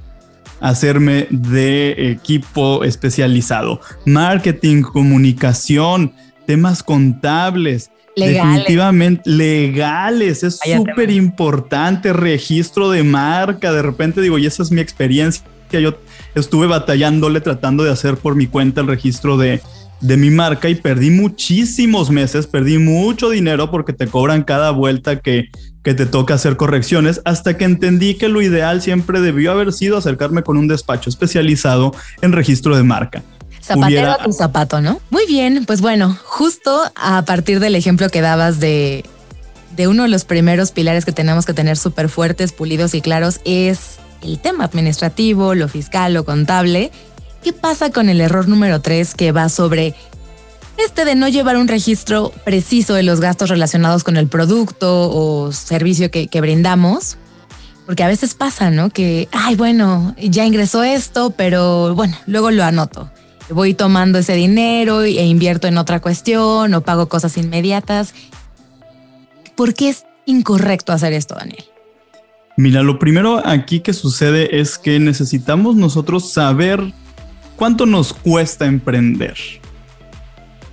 hacerme 0.60 1.26
de 1.30 2.12
equipo 2.12 2.84
especializado. 2.84 3.80
Marketing, 4.06 4.82
comunicación, 4.82 6.12
temas 6.46 6.82
contables, 6.82 7.90
Definitivamente 8.16 9.28
legales, 9.28 10.44
es 10.44 10.60
súper 10.76 11.10
importante, 11.10 12.12
registro 12.12 12.88
de 12.90 13.02
marca, 13.02 13.72
de 13.72 13.82
repente 13.82 14.20
digo, 14.20 14.38
y 14.38 14.46
esa 14.46 14.62
es 14.62 14.70
mi 14.70 14.80
experiencia, 14.80 15.44
yo 15.72 15.98
estuve 16.36 16.68
batallándole 16.68 17.40
tratando 17.40 17.82
de 17.82 17.90
hacer 17.90 18.16
por 18.16 18.36
mi 18.36 18.46
cuenta 18.46 18.82
el 18.82 18.86
registro 18.86 19.36
de, 19.36 19.60
de 20.00 20.16
mi 20.16 20.30
marca 20.30 20.68
y 20.68 20.74
perdí 20.74 21.10
muchísimos 21.10 22.10
meses, 22.10 22.46
perdí 22.46 22.78
mucho 22.78 23.30
dinero 23.30 23.70
porque 23.70 23.92
te 23.92 24.06
cobran 24.06 24.42
cada 24.42 24.70
vuelta 24.70 25.20
que, 25.20 25.48
que 25.82 25.94
te 25.94 26.06
toca 26.06 26.34
hacer 26.34 26.56
correcciones, 26.56 27.20
hasta 27.24 27.56
que 27.56 27.64
entendí 27.64 28.14
que 28.14 28.28
lo 28.28 28.42
ideal 28.42 28.82
siempre 28.82 29.20
debió 29.20 29.52
haber 29.52 29.72
sido 29.72 29.96
acercarme 29.96 30.42
con 30.42 30.56
un 30.56 30.68
despacho 30.68 31.10
especializado 31.10 31.94
en 32.22 32.32
registro 32.32 32.76
de 32.76 32.82
marca. 32.82 33.22
Zapatero 33.62 34.12
a 34.12 34.18
tu 34.18 34.32
zapato, 34.32 34.82
¿no? 34.82 35.00
Muy 35.08 35.26
bien, 35.26 35.64
pues 35.64 35.80
bueno, 35.80 36.18
justo 36.24 36.82
a 36.96 37.22
partir 37.22 37.60
del 37.60 37.74
ejemplo 37.74 38.10
que 38.10 38.20
dabas 38.20 38.60
de, 38.60 39.04
de 39.74 39.88
uno 39.88 40.02
de 40.02 40.10
los 40.10 40.24
primeros 40.24 40.70
pilares 40.70 41.04
que 41.04 41.12
tenemos 41.12 41.46
que 41.46 41.54
tener 41.54 41.76
súper 41.78 42.10
fuertes, 42.10 42.52
pulidos 42.52 42.94
y 42.94 43.00
claros 43.00 43.40
es 43.44 43.98
el 44.22 44.38
tema 44.38 44.64
administrativo, 44.64 45.54
lo 45.54 45.68
fiscal, 45.68 46.14
lo 46.14 46.24
contable. 46.24 46.90
¿Qué 47.44 47.52
pasa 47.52 47.92
con 47.92 48.08
el 48.08 48.20
error 48.20 48.48
número 48.48 48.80
tres 48.80 49.14
que 49.14 49.30
va 49.30 49.48
sobre 49.48 49.94
este 50.78 51.04
de 51.04 51.14
no 51.14 51.28
llevar 51.28 51.56
un 51.56 51.68
registro 51.68 52.32
preciso 52.44 52.94
de 52.94 53.02
los 53.02 53.20
gastos 53.20 53.50
relacionados 53.50 54.02
con 54.02 54.16
el 54.16 54.26
producto 54.28 55.10
o 55.10 55.52
servicio 55.52 56.10
que, 56.10 56.26
que 56.26 56.40
brindamos? 56.40 57.18
Porque 57.86 58.02
a 58.02 58.08
veces 58.08 58.34
pasa, 58.34 58.70
¿no? 58.70 58.88
Que, 58.88 59.28
ay, 59.30 59.56
bueno, 59.56 60.16
ya 60.18 60.46
ingresó 60.46 60.82
esto, 60.82 61.30
pero 61.36 61.94
bueno, 61.94 62.16
luego 62.26 62.50
lo 62.50 62.64
anoto 62.64 63.10
voy 63.50 63.74
tomando 63.74 64.18
ese 64.18 64.34
dinero 64.34 65.02
e 65.02 65.24
invierto 65.26 65.66
en 65.66 65.78
otra 65.78 66.00
cuestión 66.00 66.72
o 66.74 66.80
pago 66.80 67.08
cosas 67.08 67.36
inmediatas. 67.36 68.14
¿Por 69.54 69.74
qué 69.74 69.90
es 69.90 70.04
incorrecto 70.26 70.92
hacer 70.92 71.12
esto, 71.12 71.34
Daniel? 71.34 71.64
Mira, 72.56 72.82
lo 72.82 72.98
primero 72.98 73.46
aquí 73.46 73.80
que 73.80 73.92
sucede 73.92 74.60
es 74.60 74.78
que 74.78 74.98
necesitamos 74.98 75.76
nosotros 75.76 76.32
saber 76.32 76.94
cuánto 77.64 77.86
nos 77.86 78.12
cuesta 78.12 78.66
emprender. 78.66 79.38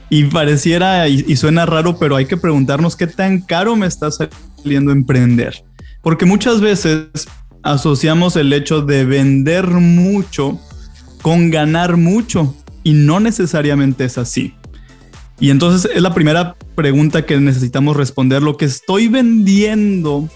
Y 0.09 0.25
pareciera 0.25 1.07
y, 1.07 1.37
suena 1.37 1.65
raro, 1.65 1.97
pero 1.97 2.17
hay 2.17 2.25
que 2.25 2.35
preguntarnos 2.35 2.97
qué 2.97 3.07
tan 3.07 3.39
caro 3.39 3.77
me 3.77 3.87
está 3.87 4.09
saliendo 4.11 4.91
emprender. 4.91 5.63
Porque 6.01 6.25
muchas 6.25 6.59
veces 6.59 7.07
asociamos 7.63 8.35
el 8.35 8.51
hecho 8.51 8.81
de 8.81 9.05
vender 9.05 9.67
mucho 9.67 10.59
con 11.21 11.49
ganar 11.49 11.95
mucho 11.95 12.53
y 12.83 12.91
no 12.91 13.21
necesariamente 13.21 14.03
es 14.03 14.17
así. 14.17 14.53
Y 15.39 15.49
entonces 15.49 15.89
es 15.95 16.01
la 16.01 16.13
primera 16.13 16.57
pregunta 16.75 17.25
que 17.25 17.39
necesitamos 17.39 17.95
responder. 17.95 18.43
Lo 18.43 18.57
que 18.57 18.65
estoy 18.65 19.07
vendiendo 19.07 20.27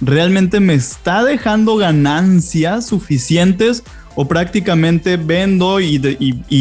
realmente 0.00 0.60
me 0.60 0.74
está 0.74 1.24
dejando 1.24 1.76
ganancias 1.76 2.86
suficientes 2.86 3.82
o 4.14 4.26
prácticamente 4.26 5.16
vendo 5.16 5.80
y, 5.80 5.98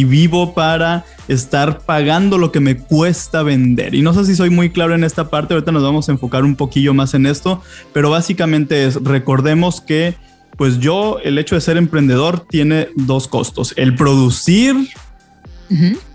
vivo 0.05 0.53
para 0.53 1.05
estar 1.27 1.79
pagando 1.79 2.37
lo 2.37 2.51
que 2.51 2.59
me 2.59 2.77
cuesta 2.77 3.43
vender. 3.43 3.95
Y 3.95 4.01
no 4.01 4.13
sé 4.13 4.25
si 4.25 4.35
soy 4.35 4.49
muy 4.49 4.69
claro 4.69 4.95
en 4.95 5.03
esta 5.03 5.29
parte, 5.29 5.53
ahorita 5.53 5.71
nos 5.71 5.83
vamos 5.83 6.07
a 6.07 6.11
enfocar 6.11 6.43
un 6.43 6.55
poquillo 6.55 6.93
más 6.93 7.13
en 7.13 7.25
esto, 7.25 7.61
pero 7.91 8.09
básicamente 8.09 8.85
es, 8.85 8.95
recordemos 9.03 9.81
que 9.81 10.15
pues 10.57 10.79
yo, 10.79 11.19
el 11.23 11.37
hecho 11.37 11.55
de 11.55 11.61
ser 11.61 11.77
emprendedor 11.77 12.45
tiene 12.49 12.89
dos 12.95 13.29
costos. 13.29 13.73
El 13.77 13.95
producir, 13.95 14.75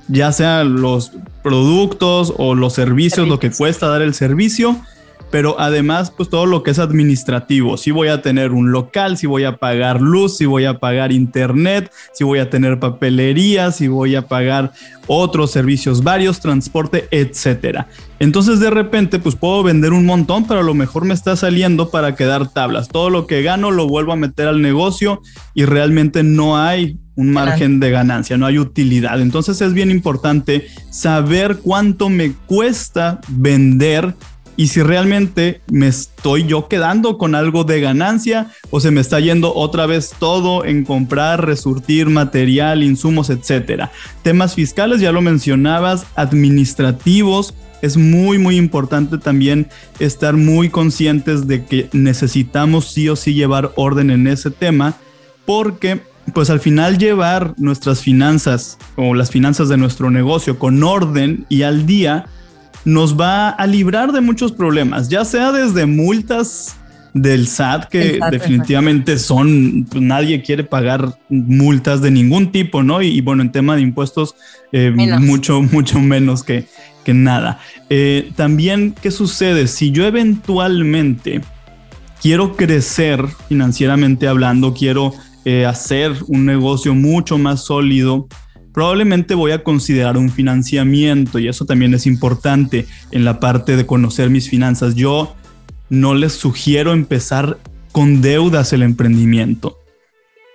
ya 0.08 0.32
sean 0.32 0.82
los 0.82 1.12
productos 1.42 2.34
o 2.36 2.54
los 2.54 2.74
servicios, 2.74 3.26
lo 3.26 3.38
que 3.38 3.50
cuesta 3.50 3.88
dar 3.88 4.02
el 4.02 4.12
servicio, 4.12 4.78
pero 5.34 5.58
además, 5.58 6.12
pues 6.12 6.28
todo 6.28 6.46
lo 6.46 6.62
que 6.62 6.70
es 6.70 6.78
administrativo. 6.78 7.76
Si 7.76 7.90
voy 7.90 8.06
a 8.06 8.22
tener 8.22 8.52
un 8.52 8.70
local, 8.70 9.16
si 9.16 9.26
voy 9.26 9.42
a 9.42 9.56
pagar 9.56 10.00
luz, 10.00 10.36
si 10.36 10.46
voy 10.46 10.64
a 10.64 10.78
pagar 10.78 11.10
internet, 11.10 11.90
si 12.12 12.22
voy 12.22 12.38
a 12.38 12.50
tener 12.50 12.78
papelería, 12.78 13.72
si 13.72 13.88
voy 13.88 14.14
a 14.14 14.28
pagar 14.28 14.70
otros 15.08 15.50
servicios 15.50 16.04
varios, 16.04 16.38
transporte, 16.38 17.08
etcétera. 17.10 17.88
Entonces 18.20 18.60
de 18.60 18.70
repente 18.70 19.18
pues 19.18 19.34
puedo 19.34 19.64
vender 19.64 19.92
un 19.92 20.06
montón, 20.06 20.46
pero 20.46 20.60
a 20.60 20.62
lo 20.62 20.72
mejor 20.72 21.04
me 21.04 21.14
está 21.14 21.34
saliendo 21.34 21.90
para 21.90 22.14
quedar 22.14 22.52
tablas. 22.52 22.86
Todo 22.86 23.10
lo 23.10 23.26
que 23.26 23.42
gano 23.42 23.72
lo 23.72 23.88
vuelvo 23.88 24.12
a 24.12 24.16
meter 24.16 24.46
al 24.46 24.62
negocio 24.62 25.20
y 25.52 25.64
realmente 25.64 26.22
no 26.22 26.56
hay 26.56 27.00
un 27.16 27.32
margen 27.32 27.80
de 27.80 27.90
ganancia, 27.90 28.36
no 28.36 28.46
hay 28.46 28.60
utilidad. 28.60 29.20
Entonces 29.20 29.60
es 29.60 29.72
bien 29.72 29.90
importante 29.90 30.68
saber 30.90 31.58
cuánto 31.58 32.08
me 32.08 32.32
cuesta 32.46 33.20
vender 33.28 34.14
y 34.56 34.68
si 34.68 34.82
realmente 34.82 35.60
me 35.70 35.88
estoy 35.88 36.44
yo 36.46 36.68
quedando 36.68 37.18
con 37.18 37.34
algo 37.34 37.64
de 37.64 37.80
ganancia 37.80 38.50
o 38.70 38.80
se 38.80 38.90
me 38.90 39.00
está 39.00 39.20
yendo 39.20 39.54
otra 39.54 39.86
vez 39.86 40.14
todo 40.18 40.64
en 40.64 40.84
comprar, 40.84 41.44
resurtir 41.44 42.08
material, 42.08 42.82
insumos, 42.82 43.30
etcétera. 43.30 43.90
Temas 44.22 44.54
fiscales, 44.54 45.00
ya 45.00 45.12
lo 45.12 45.20
mencionabas, 45.22 46.06
administrativos. 46.14 47.54
Es 47.82 47.96
muy, 47.96 48.38
muy 48.38 48.56
importante 48.56 49.18
también 49.18 49.68
estar 49.98 50.34
muy 50.34 50.70
conscientes 50.70 51.46
de 51.46 51.64
que 51.64 51.88
necesitamos 51.92 52.92
sí 52.92 53.08
o 53.08 53.16
sí 53.16 53.34
llevar 53.34 53.72
orden 53.76 54.10
en 54.10 54.26
ese 54.26 54.50
tema, 54.50 54.94
porque 55.44 56.00
pues 56.32 56.48
al 56.48 56.60
final 56.60 56.96
llevar 56.96 57.54
nuestras 57.58 58.00
finanzas 58.00 58.78
o 58.96 59.14
las 59.14 59.30
finanzas 59.30 59.68
de 59.68 59.76
nuestro 59.76 60.10
negocio 60.10 60.58
con 60.58 60.82
orden 60.82 61.44
y 61.50 61.62
al 61.62 61.84
día 61.84 62.26
nos 62.84 63.18
va 63.18 63.50
a 63.50 63.66
librar 63.66 64.12
de 64.12 64.20
muchos 64.20 64.52
problemas, 64.52 65.08
ya 65.08 65.24
sea 65.24 65.52
desde 65.52 65.86
multas 65.86 66.76
del 67.14 67.46
SAT, 67.46 67.88
que 67.88 68.18
definitivamente 68.30 69.18
son, 69.18 69.86
pues, 69.88 70.02
nadie 70.02 70.42
quiere 70.42 70.64
pagar 70.64 71.16
multas 71.28 72.02
de 72.02 72.10
ningún 72.10 72.50
tipo, 72.50 72.82
¿no? 72.82 73.00
Y, 73.02 73.20
bueno, 73.20 73.42
en 73.42 73.52
tema 73.52 73.76
de 73.76 73.82
impuestos, 73.82 74.34
eh, 74.72 74.90
mucho, 75.20 75.62
mucho 75.72 76.00
menos 76.00 76.42
que, 76.42 76.66
que 77.04 77.14
nada. 77.14 77.60
Eh, 77.88 78.32
también, 78.34 78.94
¿qué 79.00 79.12
sucede? 79.12 79.68
Si 79.68 79.92
yo 79.92 80.04
eventualmente 80.06 81.40
quiero 82.20 82.56
crecer 82.56 83.24
financieramente 83.48 84.26
hablando, 84.26 84.74
quiero 84.74 85.12
eh, 85.44 85.66
hacer 85.66 86.12
un 86.26 86.46
negocio 86.46 86.94
mucho 86.94 87.38
más 87.38 87.64
sólido, 87.64 88.26
probablemente 88.74 89.34
voy 89.34 89.52
a 89.52 89.62
considerar 89.62 90.18
un 90.18 90.30
financiamiento 90.30 91.38
y 91.38 91.48
eso 91.48 91.64
también 91.64 91.94
es 91.94 92.06
importante 92.06 92.86
en 93.12 93.24
la 93.24 93.40
parte 93.40 93.76
de 93.76 93.86
conocer 93.86 94.28
mis 94.28 94.50
finanzas. 94.50 94.96
Yo 94.96 95.36
no 95.88 96.14
les 96.14 96.32
sugiero 96.32 96.92
empezar 96.92 97.58
con 97.92 98.20
deudas 98.20 98.72
el 98.72 98.82
emprendimiento. 98.82 99.78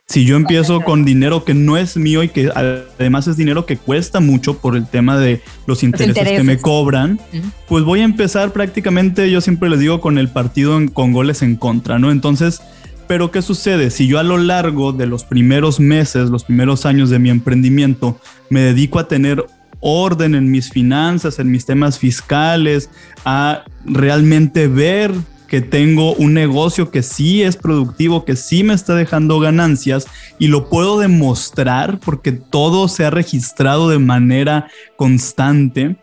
Si 0.05 0.25
yo 0.25 0.35
empiezo 0.35 0.81
con 0.81 1.05
dinero 1.05 1.45
que 1.45 1.53
no 1.53 1.77
es 1.77 1.95
mío 1.95 2.23
y 2.23 2.29
que 2.29 2.49
además 2.53 3.27
es 3.27 3.37
dinero 3.37 3.65
que 3.65 3.77
cuesta 3.77 4.19
mucho 4.19 4.57
por 4.57 4.75
el 4.75 4.87
tema 4.87 5.17
de 5.17 5.41
los 5.67 5.83
intereses, 5.83 6.27
que 6.27 6.43
me 6.43 6.57
cobran, 6.57 7.19
pues 7.67 7.83
voy 7.83 8.01
a 8.01 8.05
empezar 8.05 8.51
prácticamente, 8.51 9.29
yo 9.29 9.39
siempre 9.39 9.69
les 9.69 9.79
digo, 9.79 10.01
con 10.01 10.17
el 10.17 10.27
partido 10.29 10.79
con 10.93 11.13
goles 11.13 11.43
en 11.43 11.55
contra, 11.55 11.99
¿no? 11.99 12.11
Entonces, 12.11 12.59
pero 13.09 13.31
¿qué 13.31 13.41
sucede? 13.41 13.89
Si 13.89 14.05
yo 14.05 14.19
a 14.19 14.23
lo 14.23 14.37
largo 14.37 14.93
de 14.93 15.07
los 15.07 15.23
primeros 15.23 15.79
meses, 15.79 16.29
los 16.29 16.43
primeros 16.43 16.85
años 16.85 17.09
de 17.09 17.17
mi 17.17 17.31
emprendimiento, 17.31 18.21
me 18.51 18.61
dedico 18.61 18.99
a 18.99 19.07
tener 19.07 19.43
orden 19.79 20.35
en 20.35 20.51
mis 20.51 20.69
finanzas, 20.69 21.39
en 21.39 21.49
mis 21.49 21.65
temas 21.65 21.97
fiscales, 21.97 22.91
a 23.25 23.63
realmente 23.83 24.67
ver 24.67 25.11
que 25.47 25.59
tengo 25.59 26.13
un 26.13 26.35
negocio 26.35 26.91
que 26.91 27.01
sí 27.01 27.41
es 27.41 27.57
productivo, 27.57 28.25
que 28.25 28.35
sí 28.35 28.63
me 28.63 28.75
está 28.75 28.93
dejando 28.93 29.39
ganancias 29.39 30.05
y 30.37 30.45
lo 30.45 30.69
puedo 30.69 30.99
demostrar 30.99 31.99
porque 31.99 32.31
todo 32.31 32.87
se 32.87 33.05
ha 33.05 33.09
registrado 33.09 33.89
de 33.89 33.97
manera 33.97 34.67
constante. 34.97 35.95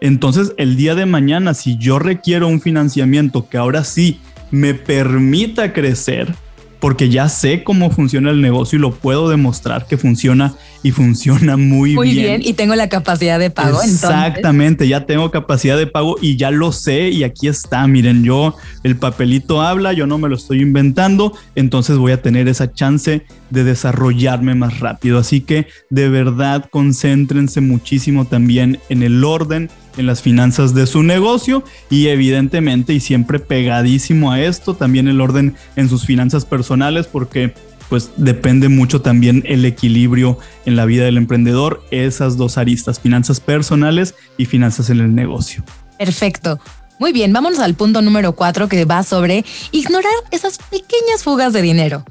Entonces, 0.00 0.54
el 0.56 0.74
día 0.74 0.96
de 0.96 1.06
mañana, 1.06 1.54
si 1.54 1.78
yo 1.78 2.00
requiero 2.00 2.48
un 2.48 2.60
financiamiento 2.60 3.48
que 3.48 3.58
ahora 3.58 3.84
sí 3.84 4.18
me 4.50 4.74
permita 4.74 5.72
crecer, 5.72 6.34
porque 6.80 7.08
ya 7.08 7.28
sé 7.28 7.64
cómo 7.64 7.90
funciona 7.90 8.30
el 8.30 8.40
negocio 8.40 8.78
y 8.78 8.80
lo 8.80 8.92
puedo 8.92 9.28
demostrar 9.28 9.86
que 9.86 9.96
funciona 9.96 10.54
y 10.82 10.92
funciona 10.92 11.56
muy, 11.56 11.94
muy 11.94 12.12
bien. 12.12 12.40
y 12.44 12.52
tengo 12.52 12.74
la 12.76 12.88
capacidad 12.88 13.38
de 13.38 13.50
pago. 13.50 13.82
Exactamente, 13.82 14.86
ya 14.86 15.04
tengo 15.04 15.30
capacidad 15.30 15.76
de 15.76 15.86
pago 15.86 16.16
y 16.20 16.36
ya 16.36 16.50
lo 16.50 16.70
sé 16.72 17.08
y 17.10 17.24
aquí 17.24 17.48
está. 17.48 17.86
Miren, 17.86 18.22
yo 18.22 18.54
el 18.84 18.96
papelito 18.96 19.60
habla, 19.60 19.92
yo 19.92 20.06
no 20.06 20.18
me 20.18 20.28
lo 20.28 20.36
estoy 20.36 20.62
inventando, 20.62 21.36
entonces 21.56 21.98
voy 21.98 22.12
a 22.12 22.22
tener 22.22 22.46
esa 22.48 22.72
chance 22.72 23.22
de 23.50 23.64
desarrollarme 23.64 24.54
más 24.54 24.78
rápido. 24.78 25.18
Así 25.18 25.40
que 25.40 25.66
de 25.90 26.08
verdad 26.08 26.66
concéntrense 26.70 27.60
muchísimo 27.60 28.26
también 28.26 28.78
en 28.88 29.02
el 29.02 29.24
orden 29.24 29.68
en 29.98 30.06
las 30.06 30.22
finanzas 30.22 30.74
de 30.74 30.86
su 30.86 31.02
negocio 31.02 31.64
y 31.90 32.08
evidentemente 32.08 32.94
y 32.94 33.00
siempre 33.00 33.38
pegadísimo 33.38 34.32
a 34.32 34.40
esto 34.40 34.74
también 34.74 35.08
el 35.08 35.20
orden 35.20 35.56
en 35.76 35.88
sus 35.88 36.06
finanzas 36.06 36.44
personales 36.44 37.06
porque 37.06 37.54
pues 37.88 38.10
depende 38.16 38.68
mucho 38.68 39.00
también 39.00 39.42
el 39.46 39.64
equilibrio 39.64 40.38
en 40.66 40.76
la 40.76 40.84
vida 40.84 41.04
del 41.04 41.16
emprendedor, 41.16 41.82
esas 41.90 42.36
dos 42.36 42.58
aristas, 42.58 43.00
finanzas 43.00 43.40
personales 43.40 44.14
y 44.36 44.44
finanzas 44.44 44.90
en 44.90 45.00
el 45.00 45.14
negocio. 45.14 45.64
Perfecto. 45.98 46.60
Muy 46.98 47.12
bien, 47.12 47.32
vámonos 47.32 47.60
al 47.60 47.74
punto 47.74 48.02
número 48.02 48.34
cuatro 48.34 48.68
que 48.68 48.84
va 48.84 49.02
sobre 49.04 49.44
ignorar 49.70 50.12
esas 50.30 50.58
pequeñas 50.58 51.22
fugas 51.22 51.52
de 51.52 51.62
dinero. 51.62 52.04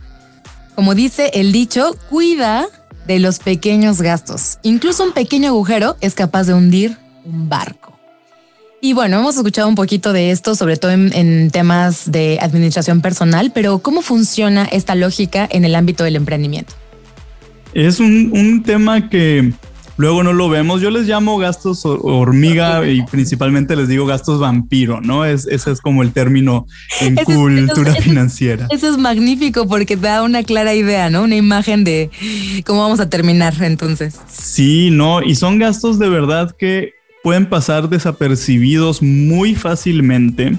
Como 0.76 0.96
dice 0.96 1.32
el 1.34 1.52
dicho, 1.52 1.96
cuida 2.10 2.68
de 3.06 3.20
los 3.20 3.40
pequeños 3.40 4.02
gastos. 4.02 4.60
Incluso 4.64 5.04
un 5.04 5.12
pequeño 5.12 5.50
agujero 5.50 5.98
es 6.02 6.14
capaz 6.14 6.46
de 6.46 6.54
hundir 6.54 6.98
un 7.28 7.50
barco. 7.50 7.98
Y 8.80 8.94
bueno, 8.94 9.20
hemos 9.20 9.36
escuchado 9.36 9.68
un 9.68 9.76
poquito 9.76 10.14
de 10.14 10.30
esto, 10.30 10.54
sobre 10.54 10.78
todo 10.78 10.92
en, 10.92 11.50
temas 11.52 12.12
de 12.12 12.38
administración 12.40 13.02
personal, 13.02 13.52
pero 13.54 13.80
¿cómo 13.80 14.02
funciona 14.02 14.66
esta 14.66 14.94
lógica 14.94 15.48
en 15.52 15.66
el 15.66 15.76
ámbito 15.76 16.04
del 16.04 16.16
emprendimiento? 16.16 16.74
Es 17.74 18.00
un, 18.00 18.64
tema 18.64 19.10
que 19.10 19.52
luego 19.98 20.22
no 20.22 20.32
lo 20.32 20.48
vemos. 20.50 20.80
Yo 20.80 20.92
les 20.92 21.08
llamo 21.08 21.40
gastos 21.40 21.82
hormiga 21.86 22.88
y 22.88 23.02
principalmente 23.08 23.76
les 23.76 23.88
digo 23.88 24.06
gastos 24.06 24.40
vampiro, 24.40 25.02
¿no? 25.02 25.26
Es, 25.26 25.48
ese 25.48 25.72
es 25.72 25.82
como 25.82 26.04
el 26.04 26.12
término 26.12 26.68
en 27.02 27.16
cultura 27.16 27.96
financiera. 27.96 28.68
Eso 28.70 28.90
es 28.92 28.98
magnífico 28.98 29.68
porque 29.68 29.96
da 29.96 30.22
una 30.22 30.44
clara 30.44 30.76
idea, 30.76 31.10
¿no? 31.10 31.24
Una 31.24 31.36
imagen 31.36 31.84
de 31.84 32.12
cómo 32.64 32.84
vamos 32.84 33.00
a 33.00 33.10
terminar 33.10 33.56
entonces. 33.62 34.20
Sí, 34.28 34.92
no, 34.92 35.24
y 35.24 35.34
son 35.34 35.58
gastos 35.58 35.98
de 35.98 36.10
verdad 36.10 36.56
que 36.58 36.97
pueden 37.28 37.48
pasar 37.48 37.90
desapercibidos 37.90 39.02
muy 39.02 39.54
fácilmente, 39.54 40.58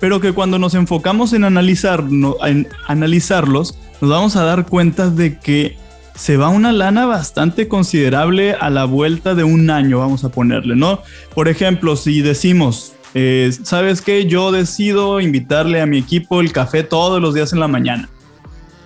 pero 0.00 0.22
que 0.22 0.32
cuando 0.32 0.58
nos 0.58 0.74
enfocamos 0.74 1.34
en, 1.34 1.44
analizar, 1.44 2.02
en 2.46 2.66
analizarlos, 2.86 3.76
nos 4.00 4.10
vamos 4.10 4.36
a 4.36 4.44
dar 4.44 4.64
cuenta 4.64 5.10
de 5.10 5.38
que 5.38 5.76
se 6.14 6.38
va 6.38 6.48
una 6.48 6.72
lana 6.72 7.04
bastante 7.04 7.68
considerable 7.68 8.54
a 8.54 8.70
la 8.70 8.86
vuelta 8.86 9.34
de 9.34 9.44
un 9.44 9.68
año, 9.68 9.98
vamos 9.98 10.24
a 10.24 10.30
ponerle, 10.30 10.76
¿no? 10.76 11.02
Por 11.34 11.46
ejemplo, 11.46 11.94
si 11.96 12.22
decimos, 12.22 12.94
eh, 13.12 13.52
¿sabes 13.62 14.00
qué? 14.00 14.24
Yo 14.24 14.52
decido 14.52 15.20
invitarle 15.20 15.82
a 15.82 15.86
mi 15.86 15.98
equipo 15.98 16.40
el 16.40 16.52
café 16.52 16.84
todos 16.84 17.20
los 17.20 17.34
días 17.34 17.52
en 17.52 17.60
la 17.60 17.68
mañana. 17.68 18.08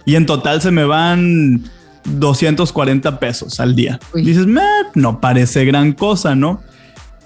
Y 0.04 0.16
en 0.16 0.26
total 0.26 0.60
se 0.60 0.72
me 0.72 0.82
van 0.82 1.70
240 2.02 3.20
pesos 3.20 3.60
al 3.60 3.76
día. 3.76 4.00
Dices, 4.12 4.48
no 4.96 5.20
parece 5.20 5.64
gran 5.64 5.92
cosa, 5.92 6.34
¿no? 6.34 6.68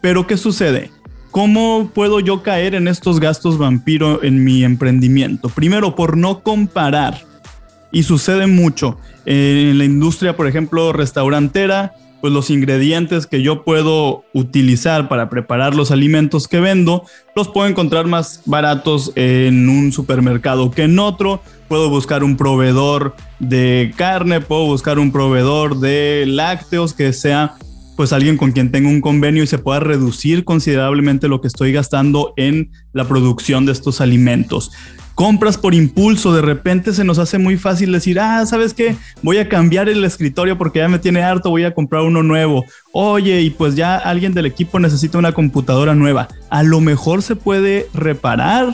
Pero 0.00 0.26
¿qué 0.26 0.36
sucede? 0.36 0.90
¿Cómo 1.30 1.92
puedo 1.94 2.18
yo 2.18 2.42
caer 2.42 2.74
en 2.74 2.88
estos 2.88 3.20
gastos 3.20 3.56
vampiro 3.56 4.24
en 4.24 4.42
mi 4.42 4.64
emprendimiento? 4.64 5.48
Primero, 5.48 5.94
por 5.94 6.16
no 6.16 6.42
comparar. 6.42 7.20
Y 7.92 8.02
sucede 8.02 8.48
mucho. 8.48 8.98
En 9.26 9.78
la 9.78 9.84
industria, 9.84 10.36
por 10.36 10.48
ejemplo, 10.48 10.92
restaurantera, 10.92 11.92
pues 12.20 12.32
los 12.32 12.50
ingredientes 12.50 13.26
que 13.26 13.42
yo 13.42 13.64
puedo 13.64 14.24
utilizar 14.32 15.08
para 15.08 15.30
preparar 15.30 15.74
los 15.74 15.90
alimentos 15.90 16.48
que 16.48 16.60
vendo, 16.60 17.04
los 17.34 17.48
puedo 17.48 17.68
encontrar 17.68 18.06
más 18.06 18.42
baratos 18.46 19.12
en 19.16 19.68
un 19.68 19.92
supermercado 19.92 20.70
que 20.70 20.82
en 20.82 20.98
otro. 20.98 21.40
Puedo 21.68 21.88
buscar 21.88 22.24
un 22.24 22.36
proveedor 22.36 23.14
de 23.38 23.92
carne, 23.96 24.40
puedo 24.40 24.66
buscar 24.66 24.98
un 24.98 25.12
proveedor 25.12 25.78
de 25.78 26.24
lácteos 26.26 26.94
que 26.94 27.12
sea 27.12 27.54
pues 28.00 28.14
alguien 28.14 28.38
con 28.38 28.52
quien 28.52 28.72
tenga 28.72 28.88
un 28.88 29.02
convenio 29.02 29.42
y 29.42 29.46
se 29.46 29.58
pueda 29.58 29.78
reducir 29.78 30.46
considerablemente 30.46 31.28
lo 31.28 31.42
que 31.42 31.48
estoy 31.48 31.70
gastando 31.70 32.32
en 32.38 32.70
la 32.94 33.06
producción 33.06 33.66
de 33.66 33.72
estos 33.72 34.00
alimentos 34.00 34.72
compras 35.14 35.58
por 35.58 35.74
impulso, 35.74 36.32
de 36.32 36.40
repente 36.40 36.94
se 36.94 37.04
nos 37.04 37.18
hace 37.18 37.36
muy 37.36 37.58
fácil 37.58 37.92
decir, 37.92 38.18
ah, 38.18 38.46
¿sabes 38.46 38.72
qué? 38.72 38.96
Voy 39.20 39.36
a 39.36 39.50
cambiar 39.50 39.90
el 39.90 40.02
escritorio 40.02 40.56
porque 40.56 40.78
ya 40.78 40.88
me 40.88 40.98
tiene 40.98 41.22
harto, 41.22 41.50
voy 41.50 41.64
a 41.64 41.74
comprar 41.74 42.04
uno 42.04 42.22
nuevo. 42.22 42.64
Oye, 42.92 43.42
y 43.42 43.50
pues 43.50 43.76
ya 43.76 43.96
alguien 43.96 44.32
del 44.32 44.46
equipo 44.46 44.80
necesita 44.80 45.18
una 45.18 45.32
computadora 45.32 45.94
nueva. 45.94 46.28
A 46.48 46.62
lo 46.62 46.80
mejor 46.80 47.20
se 47.20 47.36
puede 47.36 47.86
reparar 47.92 48.72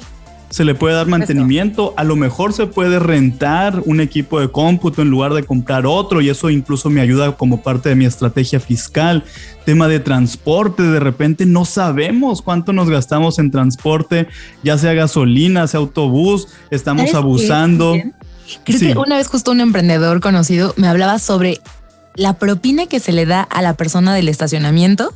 se 0.50 0.64
le 0.64 0.74
puede 0.74 0.94
dar 0.94 1.06
mantenimiento, 1.06 1.92
a 1.96 2.04
lo 2.04 2.14
mejor 2.14 2.52
se 2.52 2.66
puede 2.66 2.98
rentar 2.98 3.82
un 3.85 4.00
equipo 4.00 4.40
de 4.40 4.50
cómputo 4.50 5.02
en 5.02 5.11
lugar 5.11 5.35
de 5.35 5.42
comprar 5.42 5.87
otro 5.87 6.20
y 6.20 6.28
eso 6.28 6.50
incluso 6.50 6.88
me 6.88 7.00
ayuda 7.00 7.37
como 7.37 7.62
parte 7.62 7.88
de 7.88 7.96
mi 7.96 8.04
estrategia 8.04 8.61
fiscal. 8.61 9.24
Tema 9.64 9.88
de 9.88 9.98
transporte, 9.98 10.85
de 10.85 11.00
repente 11.00 11.46
no 11.46 11.64
sabemos 11.64 12.42
cuánto 12.42 12.72
nos 12.72 12.88
gastamos 12.88 13.40
en 13.40 13.50
transporte, 13.50 14.28
ya 14.62 14.78
sea 14.78 14.94
gasolina, 14.94 15.66
sea 15.66 15.80
autobús, 15.80 16.48
estamos 16.70 17.12
abusando. 17.14 17.94
Creo 18.64 18.78
que 18.78 18.98
una 18.98 19.16
vez 19.16 19.26
justo 19.26 19.50
un 19.50 19.61
emprendedor 19.61 20.20
conocido 20.20 20.74
me 20.76 20.87
hablaba 20.87 21.18
sobre 21.18 21.61
la 22.14 22.35
propina 22.35 22.87
que 22.87 23.00
se 23.00 23.12
le 23.12 23.26
da 23.26 23.42
a 23.42 23.62
la 23.62 23.74
persona 23.74 24.14
del 24.14 24.28
estacionamiento 24.28 25.12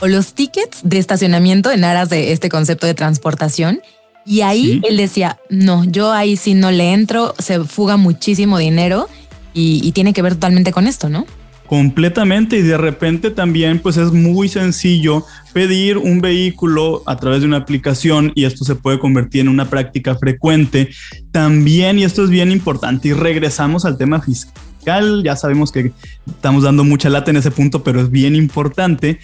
o 0.00 0.08
los 0.08 0.34
tickets 0.34 0.80
de 0.82 0.98
estacionamiento 0.98 1.72
en 1.72 1.84
aras 1.84 2.10
de 2.10 2.32
este 2.32 2.50
concepto 2.50 2.86
de 2.86 2.94
transportación 2.94 3.80
y 4.26 4.40
ahí 4.40 4.80
él 4.88 4.96
decía, 4.96 5.38
no, 5.50 5.84
yo 5.84 6.12
ahí 6.12 6.36
sí 6.36 6.54
no 6.54 6.70
le 6.70 6.92
entro, 6.92 7.34
se 7.38 7.62
fuga 7.64 7.96
muchísimo 7.96 8.58
dinero 8.58 9.08
y, 9.52 9.92
tiene 9.92 10.12
que 10.12 10.22
ver 10.22 10.34
totalmente 10.34 10.72
con 10.72 10.86
esto, 10.86 11.08
¿no? 11.08 11.26
Completamente 11.66 12.58
y 12.58 12.62
de 12.62 12.76
repente 12.76 13.30
también 13.30 13.78
pues 13.78 13.96
es 13.96 14.12
muy 14.12 14.48
sencillo 14.48 15.24
pedir 15.52 15.96
un 15.96 16.20
vehículo 16.20 17.02
a 17.06 17.16
través 17.16 17.40
de 17.40 17.46
una 17.46 17.58
aplicación 17.58 18.32
y 18.34 18.44
esto 18.44 18.64
se 18.64 18.74
puede 18.74 18.98
convertir 18.98 19.42
en 19.42 19.48
una 19.48 19.70
práctica 19.70 20.14
frecuente. 20.16 20.90
También, 21.30 21.98
y 21.98 22.04
esto 22.04 22.24
es 22.24 22.30
bien 22.30 22.50
importante, 22.50 23.08
y 23.08 23.12
regresamos 23.12 23.84
al 23.84 23.96
tema 23.96 24.20
fiscal, 24.20 25.22
ya 25.24 25.36
sabemos 25.36 25.72
que 25.72 25.92
estamos 26.26 26.64
dando 26.64 26.84
mucha 26.84 27.08
lata 27.08 27.30
en 27.30 27.38
ese 27.38 27.50
punto, 27.50 27.82
pero 27.82 28.00
es 28.00 28.10
bien 28.10 28.36
importante 28.36 29.18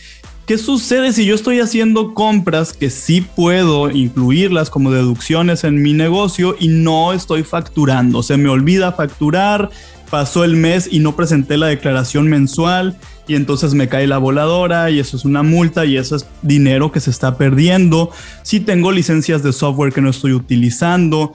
¿Qué 0.51 0.59
sucede 0.59 1.13
si 1.13 1.27
yo 1.27 1.37
estoy 1.37 1.61
haciendo 1.61 2.13
compras 2.13 2.73
que 2.73 2.91
sí 2.91 3.21
puedo 3.21 3.89
incluirlas 3.89 4.69
como 4.69 4.91
deducciones 4.91 5.63
en 5.63 5.81
mi 5.81 5.93
negocio 5.93 6.57
y 6.59 6.67
no 6.67 7.13
estoy 7.13 7.45
facturando? 7.45 8.25
Se 8.25 8.37
me 8.37 8.49
olvida 8.49 8.91
facturar, 8.91 9.71
pasó 10.11 10.43
el 10.43 10.57
mes 10.57 10.89
y 10.91 10.99
no 10.99 11.15
presenté 11.15 11.57
la 11.57 11.69
declaración 11.69 12.27
mensual 12.27 12.99
y 13.29 13.37
entonces 13.37 13.75
me 13.75 13.87
cae 13.87 14.09
la 14.09 14.19
voladora 14.19 14.91
y 14.91 14.99
eso 14.99 15.17
es 15.17 15.25
una 15.25 15.45
multa 15.45 15.85
y 15.85 15.97
eso 15.97 16.17
es 16.17 16.27
dinero 16.43 16.91
que 16.91 16.99
se 16.99 17.11
está 17.11 17.39
perdiendo. 17.39 18.11
Si 18.43 18.59
tengo 18.59 18.91
licencias 18.91 19.45
de 19.45 19.53
software 19.53 19.93
que 19.93 20.01
no 20.01 20.11
estoy 20.11 20.33
utilizando, 20.33 21.33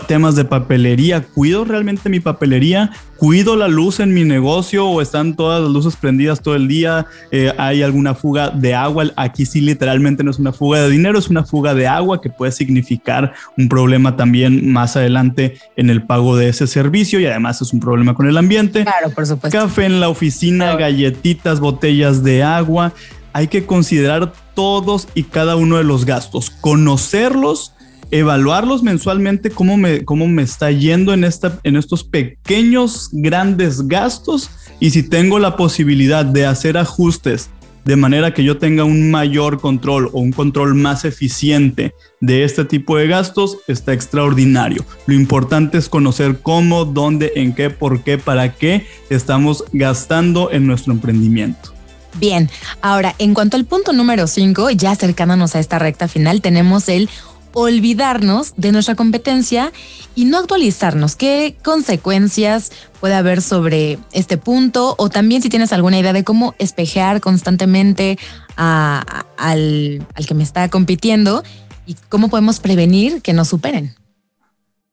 temas 0.00 0.36
de 0.36 0.44
papelería, 0.44 1.22
cuido 1.22 1.64
realmente 1.64 2.08
mi 2.08 2.20
papelería, 2.20 2.90
cuido 3.16 3.56
la 3.56 3.68
luz 3.68 4.00
en 4.00 4.14
mi 4.14 4.24
negocio 4.24 4.86
o 4.86 5.02
están 5.02 5.36
todas 5.36 5.62
las 5.62 5.70
luces 5.70 5.96
prendidas 5.96 6.40
todo 6.40 6.54
el 6.54 6.66
día, 6.66 7.06
eh, 7.30 7.52
hay 7.58 7.82
alguna 7.82 8.14
fuga 8.14 8.50
de 8.50 8.74
agua, 8.74 9.10
aquí 9.16 9.44
sí 9.44 9.60
literalmente 9.60 10.24
no 10.24 10.30
es 10.30 10.38
una 10.38 10.52
fuga 10.52 10.80
de 10.80 10.90
dinero, 10.90 11.18
es 11.18 11.28
una 11.28 11.44
fuga 11.44 11.74
de 11.74 11.86
agua 11.86 12.20
que 12.20 12.30
puede 12.30 12.52
significar 12.52 13.34
un 13.58 13.68
problema 13.68 14.16
también 14.16 14.72
más 14.72 14.96
adelante 14.96 15.58
en 15.76 15.90
el 15.90 16.02
pago 16.02 16.36
de 16.36 16.48
ese 16.48 16.66
servicio 16.66 17.20
y 17.20 17.26
además 17.26 17.60
es 17.60 17.72
un 17.72 17.80
problema 17.80 18.14
con 18.14 18.26
el 18.26 18.38
ambiente. 18.38 18.84
Claro, 18.84 19.10
por 19.10 19.26
supuesto. 19.26 19.58
Café 19.58 19.84
en 19.84 20.00
la 20.00 20.08
oficina, 20.08 20.74
galletitas, 20.76 21.60
botellas 21.60 22.24
de 22.24 22.42
agua. 22.42 22.92
Hay 23.34 23.48
que 23.48 23.64
considerar 23.66 24.32
todos 24.54 25.08
y 25.14 25.24
cada 25.24 25.56
uno 25.56 25.76
de 25.76 25.84
los 25.84 26.04
gastos, 26.04 26.50
conocerlos 26.50 27.74
evaluarlos 28.12 28.82
mensualmente, 28.82 29.50
cómo 29.50 29.76
me, 29.76 30.04
cómo 30.04 30.28
me 30.28 30.42
está 30.42 30.70
yendo 30.70 31.14
en, 31.14 31.24
esta, 31.24 31.58
en 31.64 31.76
estos 31.76 32.04
pequeños, 32.04 33.08
grandes 33.10 33.88
gastos 33.88 34.50
y 34.78 34.90
si 34.90 35.02
tengo 35.02 35.38
la 35.38 35.56
posibilidad 35.56 36.24
de 36.24 36.46
hacer 36.46 36.76
ajustes 36.76 37.50
de 37.84 37.96
manera 37.96 38.32
que 38.32 38.44
yo 38.44 38.58
tenga 38.58 38.84
un 38.84 39.10
mayor 39.10 39.60
control 39.60 40.10
o 40.12 40.20
un 40.20 40.30
control 40.30 40.74
más 40.74 41.04
eficiente 41.04 41.94
de 42.20 42.44
este 42.44 42.64
tipo 42.64 42.96
de 42.96 43.08
gastos, 43.08 43.58
está 43.66 43.92
extraordinario. 43.92 44.84
Lo 45.06 45.14
importante 45.14 45.78
es 45.78 45.88
conocer 45.88 46.40
cómo, 46.42 46.84
dónde, 46.84 47.32
en 47.34 47.54
qué, 47.54 47.70
por 47.70 48.04
qué, 48.04 48.18
para 48.18 48.54
qué 48.54 48.86
estamos 49.10 49.64
gastando 49.72 50.52
en 50.52 50.66
nuestro 50.66 50.92
emprendimiento. 50.92 51.72
Bien, 52.20 52.50
ahora 52.82 53.14
en 53.18 53.34
cuanto 53.34 53.56
al 53.56 53.64
punto 53.64 53.92
número 53.92 54.26
5, 54.26 54.70
ya 54.70 54.90
acercándonos 54.92 55.56
a 55.56 55.60
esta 55.60 55.78
recta 55.78 56.08
final, 56.08 56.42
tenemos 56.42 56.88
el 56.88 57.08
olvidarnos 57.54 58.54
de 58.56 58.72
nuestra 58.72 58.94
competencia 58.94 59.72
y 60.14 60.24
no 60.24 60.38
actualizarnos. 60.38 61.16
¿Qué 61.16 61.56
consecuencias 61.62 62.72
puede 63.00 63.14
haber 63.14 63.42
sobre 63.42 63.98
este 64.12 64.38
punto? 64.38 64.94
O 64.98 65.08
también 65.08 65.42
si 65.42 65.48
tienes 65.48 65.72
alguna 65.72 65.98
idea 65.98 66.12
de 66.12 66.24
cómo 66.24 66.54
espejear 66.58 67.20
constantemente 67.20 68.18
al, 68.56 70.06
que 70.26 70.34
me 70.34 70.42
está 70.42 70.68
compitiendo 70.68 71.42
y 71.86 71.96
cómo 72.08 72.28
podemos 72.28 72.60
prevenir 72.60 73.22
que 73.22 73.32
nos 73.32 73.48
superen. 73.48 73.94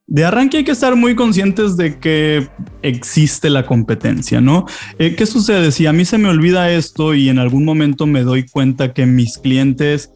De 0.08 0.26
arranque 0.26 0.58
hay 0.58 0.63
que 0.63 0.72
estar 0.72 0.95
muy 0.95 1.15
conscientes 1.15 1.78
de 1.78 2.00
que 2.00 2.50
existe 2.82 3.52
la 3.52 3.67
competencia, 3.67 4.41
¿no? 4.41 4.65
Eh, 4.98 5.13
¿Qué 5.15 5.28
sucede? 5.28 5.72
Si 5.72 5.86
a 5.86 5.93
mí 5.93 6.04
se 6.04 6.17
me 6.17 6.30
olvida 6.30 6.72
esto 6.72 7.13
y 7.13 7.30
en 7.30 7.38
algún 7.38 7.63
momento 7.63 8.08
me 8.08 8.24
doy 8.24 8.48
cuenta 8.48 8.91
que 8.91 9.06
mis 9.06 9.38
clientes 9.38 10.10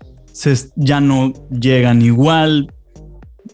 ya 0.76 1.00
no 1.00 1.34
llegan 1.50 2.02
igual. 2.02 2.74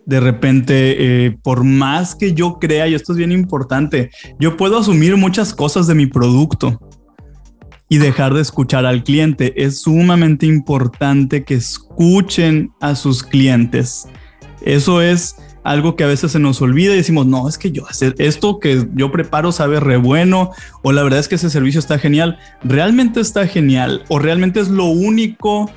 De 0.05 0.19
repente, 0.19 1.25
eh, 1.25 1.37
por 1.43 1.63
más 1.63 2.15
que 2.15 2.33
yo 2.33 2.57
crea, 2.59 2.87
y 2.87 2.95
esto 2.95 3.13
es 3.13 3.17
bien 3.17 3.31
importante, 3.31 4.09
yo 4.39 4.57
puedo 4.57 4.77
asumir 4.77 5.17
muchas 5.17 5.53
cosas 5.53 5.87
de 5.87 5.95
mi 5.95 6.07
producto 6.07 6.79
y 7.89 7.97
dejar 7.97 8.33
de 8.33 8.41
escuchar 8.41 8.85
al 8.85 9.03
cliente. 9.03 9.53
Es 9.63 9.81
sumamente 9.81 10.45
importante 10.45 11.43
que 11.43 11.55
escuchen 11.55 12.71
a 12.79 12.95
sus 12.95 13.23
clientes. 13.23 14.07
Eso 14.61 15.01
es 15.01 15.35
algo 15.63 15.95
que 15.95 16.03
a 16.03 16.07
veces 16.07 16.31
se 16.31 16.39
nos 16.39 16.61
olvida 16.61 16.93
y 16.93 16.97
decimos, 16.97 17.25
no, 17.25 17.49
es 17.49 17.57
que 17.57 17.71
yo 17.71 17.87
hacer 17.87 18.15
esto 18.17 18.59
que 18.59 18.87
yo 18.93 19.11
preparo 19.11 19.51
sabe 19.51 19.79
re 19.79 19.97
bueno 19.97 20.51
o 20.83 20.91
la 20.91 21.03
verdad 21.03 21.19
es 21.19 21.27
que 21.27 21.35
ese 21.35 21.49
servicio 21.49 21.79
está 21.79 21.99
genial. 21.99 22.37
Realmente 22.63 23.19
está 23.19 23.45
genial 23.47 24.03
o 24.07 24.19
realmente 24.19 24.59
es 24.59 24.69
lo 24.69 24.85
único 24.85 25.69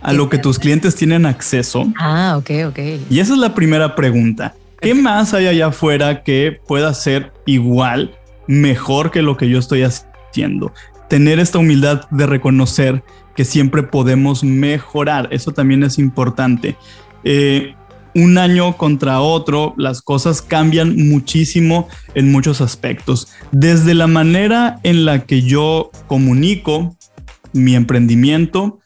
a 0.00 0.12
lo 0.12 0.28
que 0.28 0.38
tus 0.38 0.58
clientes 0.58 0.94
tienen 0.94 1.26
acceso. 1.26 1.92
Ah, 1.98 2.36
ok, 2.38 2.50
ok. 2.68 2.78
Y 3.10 3.20
esa 3.20 3.32
es 3.34 3.38
la 3.38 3.54
primera 3.54 3.94
pregunta. 3.94 4.54
¿Qué 4.80 4.94
más 4.94 5.34
hay 5.34 5.46
allá 5.46 5.68
afuera 5.68 6.22
que 6.22 6.60
pueda 6.66 6.94
ser 6.94 7.32
igual, 7.46 8.14
mejor 8.46 9.10
que 9.10 9.22
lo 9.22 9.36
que 9.36 9.48
yo 9.48 9.58
estoy 9.58 9.82
haciendo? 9.82 10.72
Tener 11.08 11.40
esta 11.40 11.58
humildad 11.58 12.08
de 12.10 12.26
reconocer 12.26 13.02
que 13.34 13.44
siempre 13.44 13.82
podemos 13.82 14.44
mejorar. 14.44 15.28
Eso 15.32 15.52
también 15.52 15.82
es 15.82 15.98
importante. 15.98 16.76
Eh, 17.24 17.74
un 18.14 18.38
año 18.38 18.76
contra 18.76 19.20
otro, 19.20 19.74
las 19.76 20.02
cosas 20.02 20.42
cambian 20.42 21.08
muchísimo 21.08 21.88
en 22.14 22.32
muchos 22.32 22.60
aspectos. 22.60 23.28
Desde 23.52 23.94
la 23.94 24.06
manera 24.06 24.80
en 24.82 25.04
la 25.04 25.24
que 25.24 25.42
yo 25.42 25.90
comunico 26.06 26.96
mi 27.52 27.74
emprendimiento, 27.74 28.80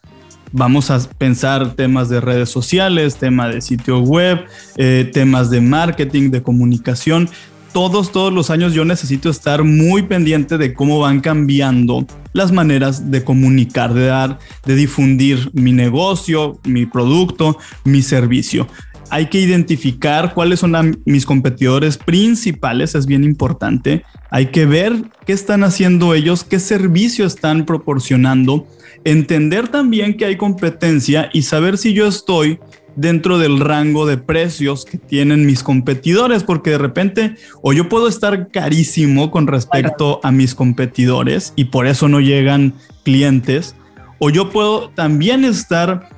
vamos 0.53 0.91
a 0.91 0.99
pensar 1.17 1.73
temas 1.73 2.07
de 2.07 2.21
redes 2.21 2.49
sociales, 2.49 3.17
tema 3.17 3.49
de 3.49 3.59
sitio 3.59 3.99
web, 3.99 4.45
eh, 4.77 5.09
temas 5.11 5.49
de 5.49 5.59
marketing, 5.59 6.29
de 6.29 6.41
comunicación. 6.41 7.27
Todos, 7.73 8.11
todos 8.11 8.31
los 8.31 8.51
años 8.51 8.73
yo 8.73 8.85
necesito 8.85 9.31
estar 9.31 9.63
muy 9.63 10.03
pendiente 10.03 10.59
de 10.59 10.75
cómo 10.75 10.99
van 10.99 11.21
cambiando 11.21 12.05
las 12.31 12.51
maneras 12.51 13.09
de 13.09 13.23
comunicar, 13.23 13.95
de 13.95 14.05
dar, 14.05 14.39
de 14.63 14.75
difundir 14.75 15.49
mi 15.53 15.73
negocio, 15.73 16.59
mi 16.63 16.85
producto, 16.85 17.57
mi 17.83 18.01
servicio 18.01 18.67
hay 19.13 19.27
que 19.27 19.39
identificar 19.39 20.33
cuáles 20.33 20.59
son 20.59 20.99
mis 21.05 21.27
competidores 21.27 21.99
principales, 21.99 22.95
es 22.95 23.05
bien 23.05 23.23
importante. 23.23 24.03
Hay 24.31 24.47
que 24.47 24.65
ver 24.65 25.03
qué 25.27 25.33
están 25.33 25.63
haciendo 25.63 26.15
ellos, 26.15 26.43
qué 26.43 26.59
servicio 26.59 27.27
están 27.27 27.67
proporcionando 27.67 28.65
entender 29.03 29.67
también 29.67 30.15
que 30.15 30.25
hay 30.25 30.37
competencia 30.37 31.29
y 31.33 31.43
saber 31.43 31.77
si 31.77 31.93
yo 31.93 32.07
estoy 32.07 32.59
dentro 32.95 33.39
del 33.39 33.59
rango 33.59 34.05
de 34.05 34.17
precios 34.17 34.85
que 34.85 34.97
tienen 34.97 35.45
mis 35.45 35.63
competidores, 35.63 36.43
porque 36.43 36.71
de 36.71 36.77
repente 36.77 37.35
o 37.61 37.73
yo 37.73 37.89
puedo 37.89 38.07
estar 38.07 38.49
carísimo 38.49 39.31
con 39.31 39.47
respecto 39.47 40.19
a 40.23 40.31
mis 40.31 40.55
competidores 40.55 41.53
y 41.55 41.65
por 41.65 41.87
eso 41.87 42.07
no 42.07 42.19
llegan 42.19 42.73
clientes, 43.03 43.75
o 44.19 44.29
yo 44.29 44.49
puedo 44.49 44.89
también 44.89 45.43
estar 45.43 46.09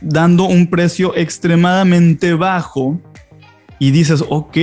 dando 0.00 0.44
un 0.44 0.68
precio 0.68 1.16
extremadamente 1.16 2.34
bajo 2.34 3.00
y 3.78 3.90
dices, 3.90 4.24
ok, 4.28 4.56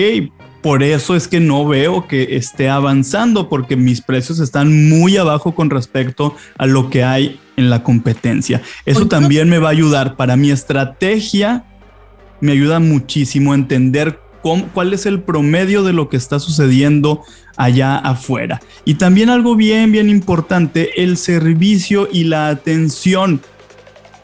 por 0.62 0.84
eso 0.84 1.15
es 1.15 1.28
que 1.28 1.39
no 1.39 1.67
veo 1.67 2.08
que 2.08 2.36
esté 2.36 2.69
avanzando, 2.69 3.50
porque 3.50 3.76
mis 3.76 4.02
precios 4.02 4.39
están 4.39 4.89
muy 4.89 5.17
abajo 5.17 5.56
con 5.56 5.69
respecto 5.69 6.36
a 6.58 6.65
lo 6.65 6.89
que 6.89 7.04
hay 7.04 7.39
en 7.56 7.69
la 7.69 7.84
competencia. 7.84 8.62
Eso 8.86 9.08
también 9.08 9.50
me 9.50 9.60
va 9.60 9.69
a 9.69 9.72
ayudar 9.72 10.15
para 10.15 10.36
mi 10.36 10.52
estrategia, 10.52 11.65
me 12.41 12.52
ayuda 12.54 12.80
muchísimo 12.80 13.52
a 13.52 13.56
entender 13.56 14.19
cuál 14.74 14.93
es 14.93 15.06
el 15.06 15.22
promedio 15.22 15.84
de 15.84 15.93
lo 15.93 16.10
que 16.10 16.17
está 16.17 16.39
sucediendo 16.39 17.22
allá 17.58 17.98
afuera. 17.98 18.62
Y 18.86 18.95
también 18.95 19.30
algo 19.30 19.56
bien, 19.56 19.91
bien 19.91 20.10
importante, 20.10 21.04
el 21.04 21.17
servicio 21.17 22.08
y 22.12 22.24
la 22.24 22.48
atención 22.48 23.41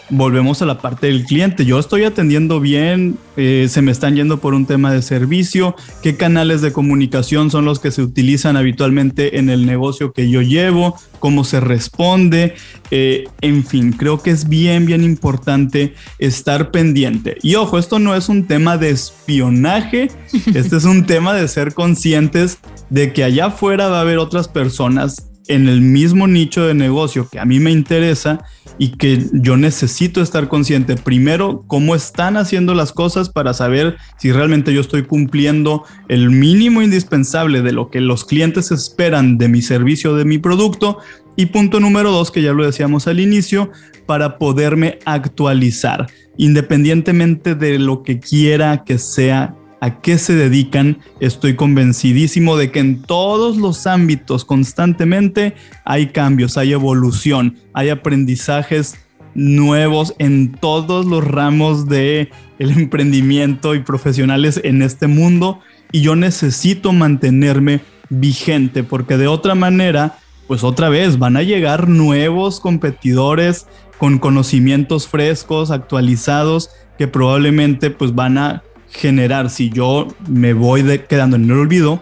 volvemos 0.10 0.62
a 0.62 0.65
la 0.65 0.80
parte 0.80 1.08
del 1.08 1.26
cliente. 1.26 1.65
Yo 1.65 1.80
estoy 1.80 2.04
atendiendo 2.04 2.60
bien, 2.60 3.18
eh, 3.38 3.68
se 3.70 3.82
me 3.82 3.91
están 3.91 4.15
yendo 4.15 4.39
por 4.39 4.54
un 4.54 4.65
tema 4.65 4.91
de 4.91 5.02
servicio, 5.02 5.76
qué 6.04 6.15
canales 6.15 6.62
de 6.62 6.72
comunicación 6.72 7.52
son 7.52 7.65
los 7.65 7.80
que 7.80 7.91
se 7.91 8.02
utilizan 8.02 8.58
habitualmente 8.58 9.39
en 9.39 9.50
el 9.50 9.65
negocio 9.65 10.13
que 10.13 10.30
yo 10.30 10.41
llevo, 10.41 10.96
cómo 11.20 11.44
se 11.44 11.60
responde, 11.60 12.54
eh, 12.91 13.26
en 13.41 13.65
fin, 13.65 13.94
creo 13.94 14.22
que 14.22 14.32
es 14.32 14.48
bien, 14.48 14.86
bien 14.86 15.04
importante 15.04 15.96
estar 16.20 16.72
pendiente. 16.72 17.38
Y 17.41 17.56
ojo, 17.56 17.80
esto 17.80 18.00
no 18.00 18.15
es 18.15 18.30
un 18.30 18.46
tema 18.46 18.78
de 18.78 18.91
espionaje, 18.91 20.12
este 20.54 20.78
es 20.78 20.86
un 20.86 21.06
tema 21.06 21.34
de 21.34 21.48
ser 21.48 21.74
conscientes 21.74 22.60
de 22.89 23.12
que 23.13 23.24
allá 23.24 23.48
afuera 23.48 23.88
va 23.88 23.98
a 23.98 24.02
haber 24.02 24.20
otras 24.20 24.48
personas 24.48 25.30
en 25.48 25.68
el 25.68 25.82
mismo 25.82 26.28
nicho 26.28 26.65
de 26.65 26.74
negocio 26.74 27.28
que 27.30 27.39
a 27.39 27.46
mí 27.46 27.60
me 27.60 27.72
interesa 27.72 28.44
y 28.78 28.90
que 28.98 29.26
yo 29.34 29.58
necesito 29.58 30.22
estar 30.22 30.48
consciente 30.48 30.96
primero 30.96 31.64
cómo 31.68 31.96
están 31.96 32.38
haciendo 32.38 32.74
las 32.74 32.92
cosas 32.92 33.30
para 33.30 33.54
saber 33.54 33.98
si 34.18 34.32
realmente 34.32 34.74
yo 34.74 34.82
estoy 34.82 35.04
cumpliendo 35.04 35.84
el 36.10 36.30
mínimo 36.30 36.82
indispensable 36.82 37.62
de 37.62 37.72
lo 37.72 37.90
que 37.90 38.02
los 38.02 38.26
clientes 38.26 38.72
esperan 38.72 39.38
de 39.38 39.48
mi 39.48 39.62
servicio, 39.62 40.16
de 40.16 40.26
mi 40.26 40.38
producto. 40.38 41.00
Y 41.38 41.48
punto 41.48 41.80
número 41.80 42.12
dos, 42.12 42.32
que 42.32 42.42
ya 42.42 42.54
lo 42.54 42.66
decíamos 42.66 43.08
al 43.08 43.20
inicio, 43.20 43.70
para 44.06 44.38
poderme 44.38 45.00
actualizar, 45.06 46.08
independientemente 46.38 47.56
de 47.56 47.80
lo 47.80 48.04
que 48.04 48.20
quiera 48.20 48.84
que 48.86 48.98
sea 48.98 49.56
a 49.86 50.02
qué 50.02 50.17
se 50.17 50.34
dedican, 50.34 50.98
estoy 51.19 51.56
convencidísimo 51.56 52.58
de 52.58 52.71
que 52.71 52.80
en 52.80 53.04
todos 53.04 53.58
los 53.58 53.86
ámbitos 53.86 54.43
constantemente 54.43 55.54
hay 55.84 56.08
cambios, 56.08 56.58
hay 56.58 56.74
evolución, 56.74 57.60
hay 57.71 57.89
aprendizajes 57.89 58.95
nuevos 59.36 60.15
en 60.17 60.54
todos 60.54 61.06
los 61.06 61.24
ramos 61.24 61.88
de 61.88 62.32
el 62.58 62.71
emprendimiento 62.71 63.76
y 63.76 63.82
profesionales 63.82 64.60
en 64.63 64.82
este 64.82 65.06
mundo 65.06 65.60
y 65.91 66.02
yo 66.02 66.15
necesito 66.15 66.91
mantenerme 66.91 67.82
vigente 68.10 68.84
porque 68.84 69.17
de 69.17 69.28
otra 69.28 69.54
manera 69.54 70.17
pues 70.48 70.63
otra 70.63 70.89
vez 70.89 71.19
van 71.19 71.38
a 71.38 71.43
llegar 71.43 71.89
nuevos 71.89 72.60
competidores 72.60 73.67
con 74.00 74.17
conocimientos 74.17 75.08
frescos, 75.08 75.69
actualizados 75.69 76.71
que 76.98 77.08
probablemente 77.08 77.91
pues 77.91 78.15
van 78.15 78.39
a 78.39 78.63
generar, 78.96 79.50
si 79.50 79.70
yo 79.70 80.08
me 80.28 80.54
voy 80.54 80.84
quedando 81.08 81.36
en 81.36 81.46
el 81.46 81.52
olvido, 81.52 82.02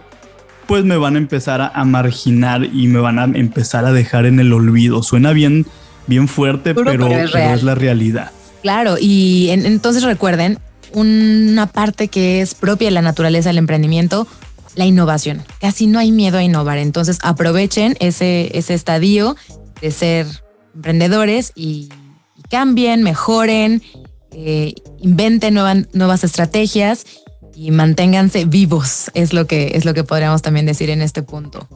pues 0.66 0.84
me 0.84 0.96
van 0.96 1.16
a 1.16 1.18
empezar 1.18 1.60
a, 1.74 1.84
marginar 1.84 2.64
y 2.64 2.86
me 2.86 2.98
van 2.98 3.18
a 3.18 3.24
empezar 3.24 3.84
a 3.84 3.92
dejar 3.92 4.26
en 4.26 4.40
el 4.40 4.52
olvido. 4.52 5.02
Suena 5.02 5.32
bien, 5.32 5.66
bien 6.06 6.28
fuerte, 6.28 6.74
pero, 6.74 7.06
es, 7.08 7.62
la 7.62 7.74
realidad. 7.74 8.30
Claro, 8.62 8.96
y 8.98 9.48
entonces 9.50 10.02
recuerden, 10.02 10.58
una 10.92 11.66
parte 11.66 12.08
que 12.08 12.40
es 12.40 12.54
propia 12.54 12.86
de 12.86 12.92
la 12.92 13.02
naturaleza 13.02 13.50
del 13.50 13.58
emprendimiento, 13.58 14.26
la 14.76 14.86
innovación. 14.86 15.42
Casi 15.60 15.86
no 15.86 15.98
hay 15.98 16.12
miedo 16.12 16.38
a 16.38 16.42
innovar, 16.42 16.78
entonces 16.78 17.18
aprovechen 17.22 17.96
ese, 18.00 18.56
ese 18.56 18.74
estadio 18.74 19.36
de 19.80 19.90
ser 19.90 20.26
emprendedores 20.74 21.52
y 21.54 21.88
cambien, 22.48 23.02
mejoren 23.02 23.82
eh, 24.34 24.74
inventen 25.00 25.54
nuevas 25.54 26.24
estrategias 26.24 27.06
y 27.54 27.70
manténganse 27.70 28.44
vivos, 28.44 29.10
es 29.14 29.32
lo, 29.32 29.46
que, 29.46 29.72
es 29.74 29.84
lo 29.84 29.94
que 29.94 30.02
podríamos 30.04 30.42
también 30.42 30.66
decir 30.66 30.90
en 30.90 31.02
este 31.02 31.22
punto. 31.22 31.68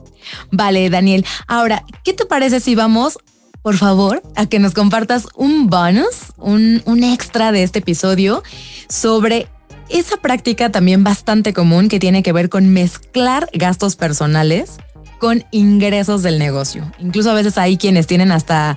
Vale, 0.51 0.91
Daniel. 0.91 1.25
Ahora, 1.47 1.85
¿qué 2.05 2.13
te 2.13 2.27
parece 2.27 2.61
si 2.61 2.75
vamos, 2.75 3.19
por 3.63 3.77
favor, 3.77 4.23
a 4.35 4.47
que 4.47 4.59
nos 4.59 4.75
compartas 4.75 5.29
un 5.37 5.69
bonus, 5.69 6.33
un, 6.37 6.83
un 6.85 7.05
extra 7.05 7.53
de 7.53 7.63
este 7.63 7.79
episodio 7.79 8.43
sobre 8.89 9.47
esa 9.89 10.17
práctica 10.17 10.71
también 10.71 11.05
bastante 11.05 11.53
común 11.53 11.89
que 11.89 12.01
tiene 12.01 12.23
que 12.23 12.33
ver 12.33 12.49
con 12.49 12.73
mezclar 12.73 13.49
gastos 13.53 13.97
personales 13.97 14.79
con 15.19 15.45
ingresos 15.51 16.23
del 16.23 16.39
negocio. 16.39 16.91
Incluso 16.99 17.31
a 17.31 17.35
veces 17.35 17.59
hay 17.59 17.77
quienes 17.77 18.07
tienen 18.07 18.33
hasta 18.33 18.77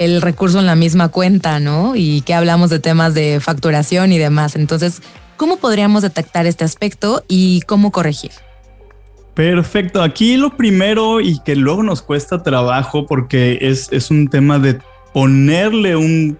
el 0.00 0.22
recurso 0.22 0.58
en 0.58 0.66
la 0.66 0.74
misma 0.74 1.10
cuenta, 1.10 1.60
¿no? 1.60 1.94
Y 1.94 2.22
que 2.22 2.34
hablamos 2.34 2.70
de 2.70 2.80
temas 2.80 3.12
de 3.14 3.38
facturación 3.38 4.12
y 4.12 4.18
demás. 4.18 4.56
Entonces, 4.56 5.02
¿cómo 5.36 5.58
podríamos 5.58 6.02
detectar 6.02 6.46
este 6.46 6.64
aspecto 6.64 7.22
y 7.28 7.60
cómo 7.66 7.92
corregir? 7.92 8.32
Perfecto. 9.34 10.02
Aquí 10.02 10.38
lo 10.38 10.56
primero 10.56 11.20
y 11.20 11.38
que 11.40 11.54
luego 11.54 11.82
nos 11.82 12.00
cuesta 12.00 12.42
trabajo 12.42 13.06
porque 13.06 13.58
es, 13.60 13.88
es 13.92 14.10
un 14.10 14.28
tema 14.28 14.58
de 14.58 14.78
ponerle 15.12 15.96
un 15.96 16.38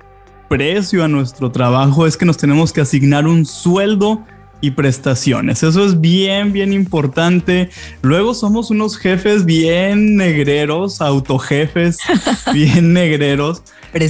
precio 0.49 1.05
a 1.05 1.09
nuestro 1.09 1.53
trabajo 1.53 2.09
es 2.09 2.16
que 2.16 2.27
nos 2.27 2.37
tenemos 2.37 2.73
que 2.73 2.81
asignar 2.81 3.29
un 3.29 3.46
sueldo 3.46 4.25
y 4.61 4.73
prestaciones. 4.73 5.62
Eso 5.62 5.85
es 5.85 6.01
bien, 6.01 6.53
bien 6.53 6.73
importante. 6.73 7.70
Luego 8.03 8.35
somos 8.35 8.70
unos 8.70 8.96
jefes 8.96 9.44
bien 9.44 10.16
negreros, 10.16 11.01
autojefes, 11.01 11.99
bien 12.53 12.92
negreros. 12.92 13.62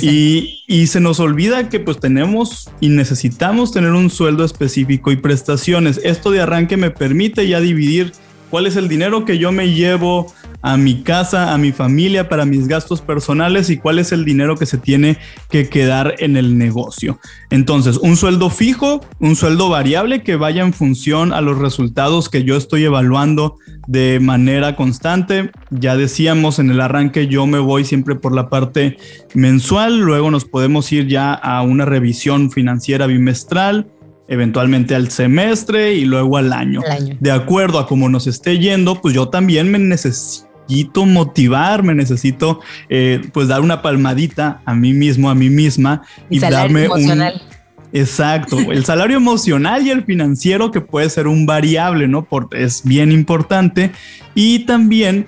Y, 0.03 0.63
y, 0.67 0.89
se 0.89 1.01
nos 1.01 1.21
olvida 1.21 1.71
que 1.71 1.81
pues 1.81 1.99
tenemos 1.99 2.69
y 2.81 2.91
necesitamos 2.91 3.73
tener 3.73 3.93
un 3.93 4.11
sueldo 4.11 4.45
específico 4.45 5.11
y 5.11 5.17
prestaciones. 5.17 5.99
Esto 6.05 6.31
de 6.31 6.43
arranque 6.43 6.77
me 6.77 6.91
permite 6.91 7.49
ya 7.49 7.61
dividir 7.61 8.13
cuál 8.51 8.67
es 8.67 8.77
el 8.77 8.89
dinero 8.89 9.25
que 9.25 9.39
yo 9.39 9.53
me 9.53 9.73
llevo 9.73 10.33
a 10.63 10.77
mi 10.77 11.03
casa, 11.03 11.55
a 11.55 11.59
mi 11.59 11.73
familia, 11.73 12.29
para 12.29 12.45
mis 12.45 12.69
gastos 12.69 13.01
personales 13.01 13.71
y 13.71 13.79
cuál 13.79 13.99
es 13.99 14.13
el 14.13 14.25
dinero 14.25 14.57
que 14.57 14.67
se 14.67 14.77
tiene 14.77 15.17
que 15.49 15.69
quedar 15.69 16.17
en 16.19 16.37
el 16.37 16.59
negocio. 16.59 17.19
Entonces, 17.49 17.97
un 17.97 18.17
sueldo 18.17 18.51
fijo, 18.51 19.01
un 19.21 19.37
sueldo 19.37 19.71
variable 19.71 20.23
que 20.23 20.37
vaya 20.37 20.63
en 20.63 20.75
función 20.75 21.33
a 21.33 21.41
los 21.41 21.59
resultados 21.59 22.29
que 22.29 22.45
yo 22.45 22.57
estoy 22.57 22.85
evaluando 22.85 23.57
de 23.87 24.21
manera 24.21 24.77
constante. 24.77 25.51
Ya 25.71 25.97
decíamos 25.97 26.59
en 26.59 26.71
el 26.71 26.81
arranque, 26.81 27.27
yo 27.27 27.47
me 27.47 27.59
voy 27.59 27.85
siempre 27.85 28.15
por 28.15 28.35
la 28.35 28.51
parte 28.51 28.99
mensual, 29.35 30.01
luego 30.01 30.31
nos 30.31 30.45
podemos 30.45 30.93
ir 30.93 31.07
ya 31.09 31.33
a 31.33 31.63
una 31.63 31.87
revisión 31.87 32.51
financiera 32.51 33.07
bimestral 33.07 33.87
eventualmente 34.31 34.95
al 34.95 35.11
semestre 35.11 35.95
y 35.95 36.07
luego 36.07 36.39
al 36.39 36.55
año. 36.55 36.81
De 37.19 37.31
acuerdo 37.33 37.79
a 37.79 37.87
cómo 37.87 38.09
nos 38.09 38.27
esté 38.27 38.59
yendo, 38.59 39.01
pues 39.03 39.13
yo 39.15 39.29
también 39.29 39.71
me 39.71 39.79
necesito 39.79 40.49
necesito 40.71 41.05
motivarme, 41.05 41.97
necesito 41.97 42.61
eh, 42.89 43.21
pues 43.33 43.49
dar 43.49 43.61
una 43.61 43.83
palmadita 43.83 44.63
a 44.65 44.73
mí 44.73 44.93
mismo, 44.93 45.29
a 45.29 45.35
mí 45.35 45.51
misma 45.51 46.03
y, 46.29 46.39
darme 46.39 46.85
emocional. 46.85 47.43
un... 47.45 47.51
Exacto, 47.93 48.57
el 48.71 48.85
salario 48.85 49.17
emocional 49.17 49.85
y 49.85 49.91
el 49.91 50.05
financiero 50.05 50.71
que 50.71 50.81
puede 50.81 51.11
ser 51.11 51.27
un 51.27 51.45
variable, 51.45 52.07
¿no? 52.07 52.25
Porque 52.25 52.63
es 52.63 52.83
bien 52.85 53.11
importante. 53.11 53.91
Y 54.37 54.61
también, 54.61 55.27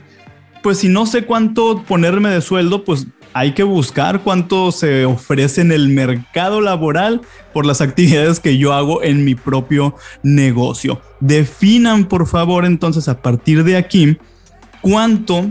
pues 0.62 0.78
si 0.78 0.88
no 0.88 1.06
sé 1.06 1.24
cuánto 1.24 1.82
ponerme 1.82 2.30
de 2.30 2.40
sueldo, 2.40 2.84
pues 2.84 3.08
hay 3.34 3.52
que 3.52 3.62
buscar 3.62 4.22
cuánto 4.22 4.72
se 4.72 5.04
ofrece 5.04 5.60
en 5.60 5.72
el 5.72 5.88
mercado 5.88 6.60
laboral 6.60 7.22
por 7.52 7.66
las 7.66 7.80
actividades 7.80 8.40
que 8.40 8.58
yo 8.58 8.72
hago 8.72 9.02
en 9.02 9.24
mi 9.24 9.34
propio 9.34 9.96
negocio. 10.22 11.00
Definan, 11.20 12.04
por 12.04 12.26
favor, 12.26 12.64
entonces 12.64 13.08
a 13.08 13.20
partir 13.20 13.64
de 13.64 13.76
aquí, 13.76 14.16
cuánto, 14.80 15.46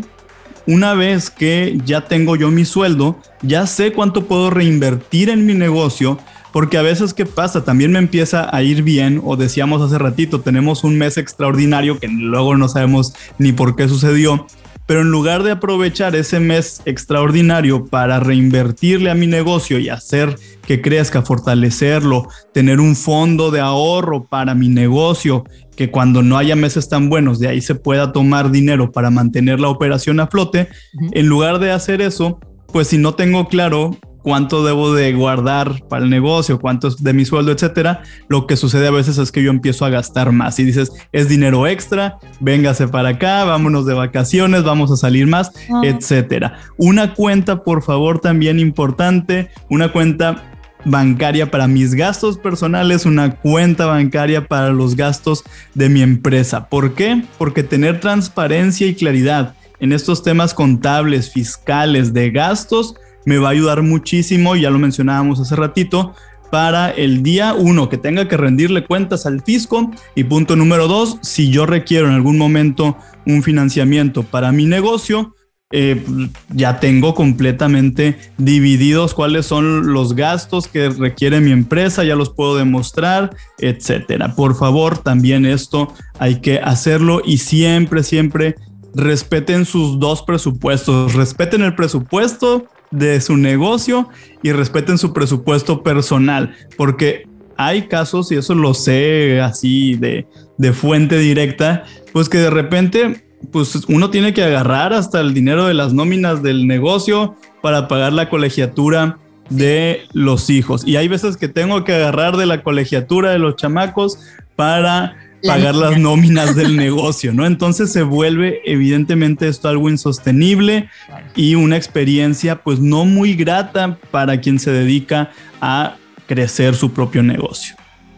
una 0.68 0.94
vez 0.94 1.30
que 1.30 1.78
ya 1.86 2.02
tengo 2.08 2.36
yo 2.36 2.52
mi 2.52 2.66
sueldo, 2.66 3.20
ya 3.42 3.66
sé 3.68 3.94
cuánto 3.94 4.26
puedo 4.26 4.50
reinvertir 4.50 5.30
en 5.30 5.46
mi 5.46 5.54
negocio, 5.54 6.20
porque 6.52 6.78
a 6.78 6.82
veces, 6.82 7.14
¿qué 7.14 7.26
pasa? 7.26 7.64
También 7.64 7.94
me 7.94 8.00
empieza 8.00 8.54
a 8.54 8.62
ir 8.62 8.84
bien, 8.84 9.22
o 9.24 9.38
decíamos 9.38 9.82
hace 9.82 9.98
ratito, 9.98 10.42
tenemos 10.42 10.84
un 10.84 10.98
mes 10.98 11.18
extraordinario 11.18 11.98
que 11.98 12.10
luego 12.10 12.58
no 12.58 12.68
sabemos 12.68 13.14
ni 13.38 13.54
por 13.54 13.76
qué 13.76 13.88
sucedió, 13.88 14.48
pero 14.86 15.02
en 15.02 15.12
lugar 15.12 15.44
de 15.44 15.52
aprovechar 15.52 16.16
ese 16.16 16.40
mes 16.40 16.82
extraordinario 16.86 17.86
para 17.86 18.20
reinvertirle 18.20 19.10
a 19.10 19.16
mi 19.16 19.28
negocio 19.28 19.80
y 19.80 19.90
hacer 19.90 20.36
que 20.66 20.82
crezca, 20.82 21.22
fortalecerlo, 21.22 22.28
tener 22.54 22.80
un 22.80 22.96
fondo 22.96 23.52
de 23.52 23.60
ahorro 23.60 24.26
para 24.26 24.56
mi 24.56 24.70
negocio, 24.70 25.44
que 25.76 25.90
cuando 25.90 26.22
no 26.22 26.38
haya 26.38 26.56
meses 26.56 26.90
tan 26.90 27.10
buenos, 27.10 27.40
de 27.40 27.48
ahí 27.48 27.62
se 27.62 27.76
pueda 27.76 28.12
tomar 28.12 28.52
dinero 28.52 28.92
para 28.92 29.10
mantener 29.10 29.60
la 29.60 29.70
operación 29.70 30.20
a 30.20 30.28
flote, 30.28 30.68
en 31.12 31.28
lugar 31.28 31.60
de 31.60 31.72
hacer 31.72 32.02
eso, 32.02 32.40
pues 32.68 32.88
si 32.88 32.98
no 32.98 33.16
tengo 33.16 33.48
claro 33.48 33.98
cuánto 34.22 34.64
debo 34.64 34.94
de 34.94 35.14
guardar 35.14 35.82
para 35.88 36.04
el 36.04 36.10
negocio, 36.10 36.60
cuánto 36.60 36.88
es 36.88 37.04
de 37.04 37.14
mi 37.14 37.26
sueldo, 37.26 37.52
etcétera, 37.52 38.04
lo 38.28 38.48
que 38.48 38.58
sucede 38.58 38.88
a 38.88 38.92
veces 38.92 39.18
es 39.18 39.32
que 39.32 39.44
yo 39.44 39.50
empiezo 39.52 39.86
a 39.86 39.90
gastar 39.90 40.32
más 40.32 40.60
y 40.60 40.64
dices, 40.64 40.92
es 41.12 41.30
dinero 41.30 41.68
extra, 41.68 42.18
véngase 42.40 42.88
para 42.88 43.10
acá, 43.10 43.44
vámonos 43.44 43.86
de 43.86 43.94
vacaciones, 43.94 44.64
vamos 44.64 44.92
a 44.92 44.98
salir 44.98 45.28
más, 45.28 45.52
ah. 45.70 45.82
etcétera. 45.84 46.60
Una 46.78 47.14
cuenta, 47.14 47.64
por 47.64 47.84
favor, 47.84 48.20
también 48.20 48.60
importante, 48.60 49.50
una 49.70 49.92
cuenta 49.92 50.44
bancaria 50.86 51.52
para 51.52 51.68
mis 51.68 51.94
gastos 51.94 52.38
personales, 52.38 53.06
una 53.06 53.36
cuenta 53.36 53.86
bancaria 53.86 54.48
para 54.48 54.70
los 54.72 54.96
gastos 54.96 55.44
de 55.74 55.90
mi 55.90 56.02
empresa. 56.02 56.68
¿Por 56.70 56.94
qué? 56.94 57.24
Porque 57.38 57.64
tener 57.64 58.00
transparencia 58.00 58.88
y 58.88 58.96
claridad 58.96 59.56
en 59.80 59.94
estos 59.94 60.24
temas 60.24 60.54
contables, 60.54 61.32
fiscales, 61.32 62.14
de 62.14 62.32
gastos, 62.32 62.96
me 63.26 63.38
va 63.38 63.50
a 63.50 63.52
ayudar 63.52 63.82
muchísimo, 63.82 64.56
ya 64.56 64.70
lo 64.70 64.80
mencionábamos 64.80 65.40
hace 65.40 65.56
ratito, 65.56 66.14
para 66.52 66.90
el 66.90 67.24
día 67.24 67.54
uno 67.54 67.90
que 67.90 67.98
tenga 67.98 68.28
que 68.28 68.38
rendirle 68.38 68.86
cuentas 68.86 69.26
al 69.26 69.42
fisco 69.42 69.90
y 70.16 70.26
punto 70.26 70.56
número 70.56 70.88
dos, 70.88 71.18
si 71.22 71.50
yo 71.50 71.66
requiero 71.66 72.08
en 72.08 72.14
algún 72.14 72.38
momento 72.38 72.98
un 73.26 73.42
financiamiento 73.42 74.24
para 74.24 74.52
mi 74.52 74.66
negocio, 74.66 75.34
eh, 75.74 76.04
ya 76.50 76.82
tengo 76.82 77.16
completamente 77.16 78.18
divididos 78.38 79.14
cuáles 79.14 79.46
son 79.46 79.94
los 79.94 80.16
gastos 80.16 80.68
que 80.68 80.90
requiere 80.90 81.40
mi 81.40 81.52
empresa, 81.52 82.04
ya 82.04 82.18
los 82.18 82.30
puedo 82.30 82.58
demostrar, 82.58 83.34
etcétera. 83.58 84.36
Por 84.36 84.56
favor, 84.56 84.98
también 84.98 85.46
esto 85.46 85.94
hay 86.20 86.42
que 86.42 86.60
hacerlo 86.60 87.22
y 87.26 87.38
siempre, 87.38 88.04
siempre 88.04 88.56
respeten 88.94 89.64
sus 89.64 89.98
dos 89.98 90.24
presupuestos, 90.24 91.14
respeten 91.14 91.62
el 91.62 91.76
presupuesto 91.76 92.66
de 92.92 93.20
su 93.22 93.38
negocio 93.38 94.10
y 94.44 94.52
respeten 94.52 94.98
su 94.98 95.14
presupuesto 95.14 95.82
personal, 95.84 96.54
porque 96.78 97.28
hay 97.58 97.88
casos, 97.88 98.32
y 98.32 98.36
eso 98.36 98.56
lo 98.56 98.74
sé 98.74 99.40
así 99.42 99.96
de, 99.96 100.28
de 100.58 100.74
fuente 100.74 101.18
directa, 101.18 101.84
pues 102.12 102.30
que 102.30 102.38
de 102.38 102.50
repente 102.50 103.26
pues 103.52 103.76
uno 103.88 104.10
tiene 104.10 104.34
que 104.34 104.44
agarrar 104.44 104.94
hasta 104.94 105.20
el 105.20 105.34
dinero 105.34 105.66
de 105.66 105.74
las 105.74 105.94
nóminas 105.94 106.44
del 106.44 106.68
negocio 106.68 107.36
para 107.62 107.88
pagar 107.88 108.14
la 108.14 108.30
colegiatura 108.30 109.18
de 109.50 110.02
los 110.14 110.50
hijos. 110.50 110.88
Y 110.88 110.96
hay 110.96 111.08
veces 111.08 111.38
que 111.38 111.48
tengo 111.48 111.84
que 111.84 111.94
agarrar 111.94 112.38
de 112.38 112.46
la 112.46 112.64
colegiatura 112.64 113.32
de 113.32 113.40
los 113.40 113.56
chamacos 113.56 114.20
para 114.56 115.16
pagar 115.46 115.76
las 115.76 115.98
nóminas 115.98 116.56
del 116.56 116.76
negocio, 116.78 117.34
¿no? 117.34 117.46
Entonces 117.46 117.92
se 117.92 118.04
vuelve 118.04 118.62
evidentemente 118.66 119.48
esto 119.48 119.70
algo 119.70 119.90
insostenible 119.90 120.90
y 121.36 121.56
una 121.56 121.78
experiencia 121.78 122.62
pues 122.62 122.80
no 122.80 123.06
muy 123.06 123.36
grata 123.36 123.98
para 124.12 124.40
quien 124.40 124.60
se 124.60 124.72
dedica 124.72 125.32
a 125.60 125.96
crecer 126.28 126.76
su 126.76 126.92
propio 126.92 127.24
negocio. 127.24 127.76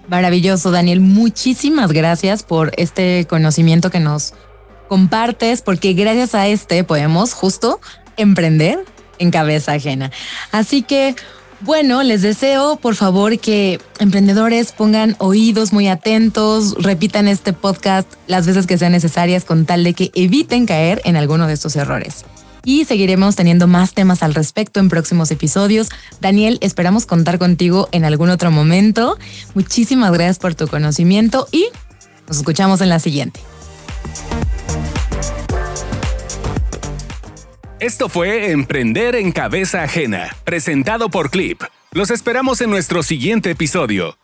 Maravilloso, 0.07 0.71
Daniel. 0.71 0.99
Muchísimas 0.99 1.91
gracias 1.91 2.43
por 2.43 2.71
este 2.77 3.25
conocimiento 3.27 3.89
que 3.89 3.99
nos 3.99 4.33
compartes, 4.89 5.61
porque 5.61 5.93
gracias 5.93 6.35
a 6.35 6.47
este 6.47 6.83
podemos 6.83 7.33
justo 7.33 7.79
emprender 8.17 8.79
en 9.17 9.31
cabeza 9.31 9.73
ajena. 9.73 10.11
Así 10.51 10.83
que, 10.83 11.15
bueno, 11.63 12.03
les 12.03 12.21
deseo 12.21 12.75
por 12.75 12.95
favor 12.95 13.39
que 13.39 13.79
emprendedores 13.99 14.73
pongan 14.73 15.15
oídos 15.19 15.71
muy 15.71 15.87
atentos, 15.87 16.75
repitan 16.77 17.27
este 17.27 17.53
podcast 17.53 18.11
las 18.27 18.45
veces 18.45 18.67
que 18.67 18.77
sean 18.77 18.91
necesarias 18.91 19.45
con 19.45 19.65
tal 19.65 19.83
de 19.83 19.93
que 19.93 20.11
eviten 20.13 20.65
caer 20.65 21.01
en 21.05 21.15
alguno 21.15 21.47
de 21.47 21.53
estos 21.53 21.75
errores. 21.75 22.25
Y 22.65 22.85
seguiremos 22.85 23.35
teniendo 23.35 23.67
más 23.67 23.93
temas 23.93 24.23
al 24.23 24.33
respecto 24.33 24.79
en 24.79 24.89
próximos 24.89 25.31
episodios. 25.31 25.89
Daniel, 26.21 26.57
esperamos 26.61 27.05
contar 27.05 27.39
contigo 27.39 27.89
en 27.91 28.05
algún 28.05 28.29
otro 28.29 28.51
momento. 28.51 29.17
Muchísimas 29.53 30.11
gracias 30.11 30.39
por 30.39 30.55
tu 30.55 30.67
conocimiento 30.67 31.47
y 31.51 31.67
nos 32.27 32.37
escuchamos 32.37 32.81
en 32.81 32.89
la 32.89 32.99
siguiente. 32.99 33.39
Esto 37.83 38.07
fue 38.07 38.51
Emprender 38.51 39.13
en 39.13 39.33
Cabeza 39.33 39.83
Ajena, 39.83 40.37
presentado 40.45 41.09
por 41.09 41.29
Clip. 41.29 41.61
Los 41.91 42.11
esperamos 42.11 42.61
en 42.61 42.69
nuestro 42.69 43.03
siguiente 43.03 43.51
episodio. 43.51 44.15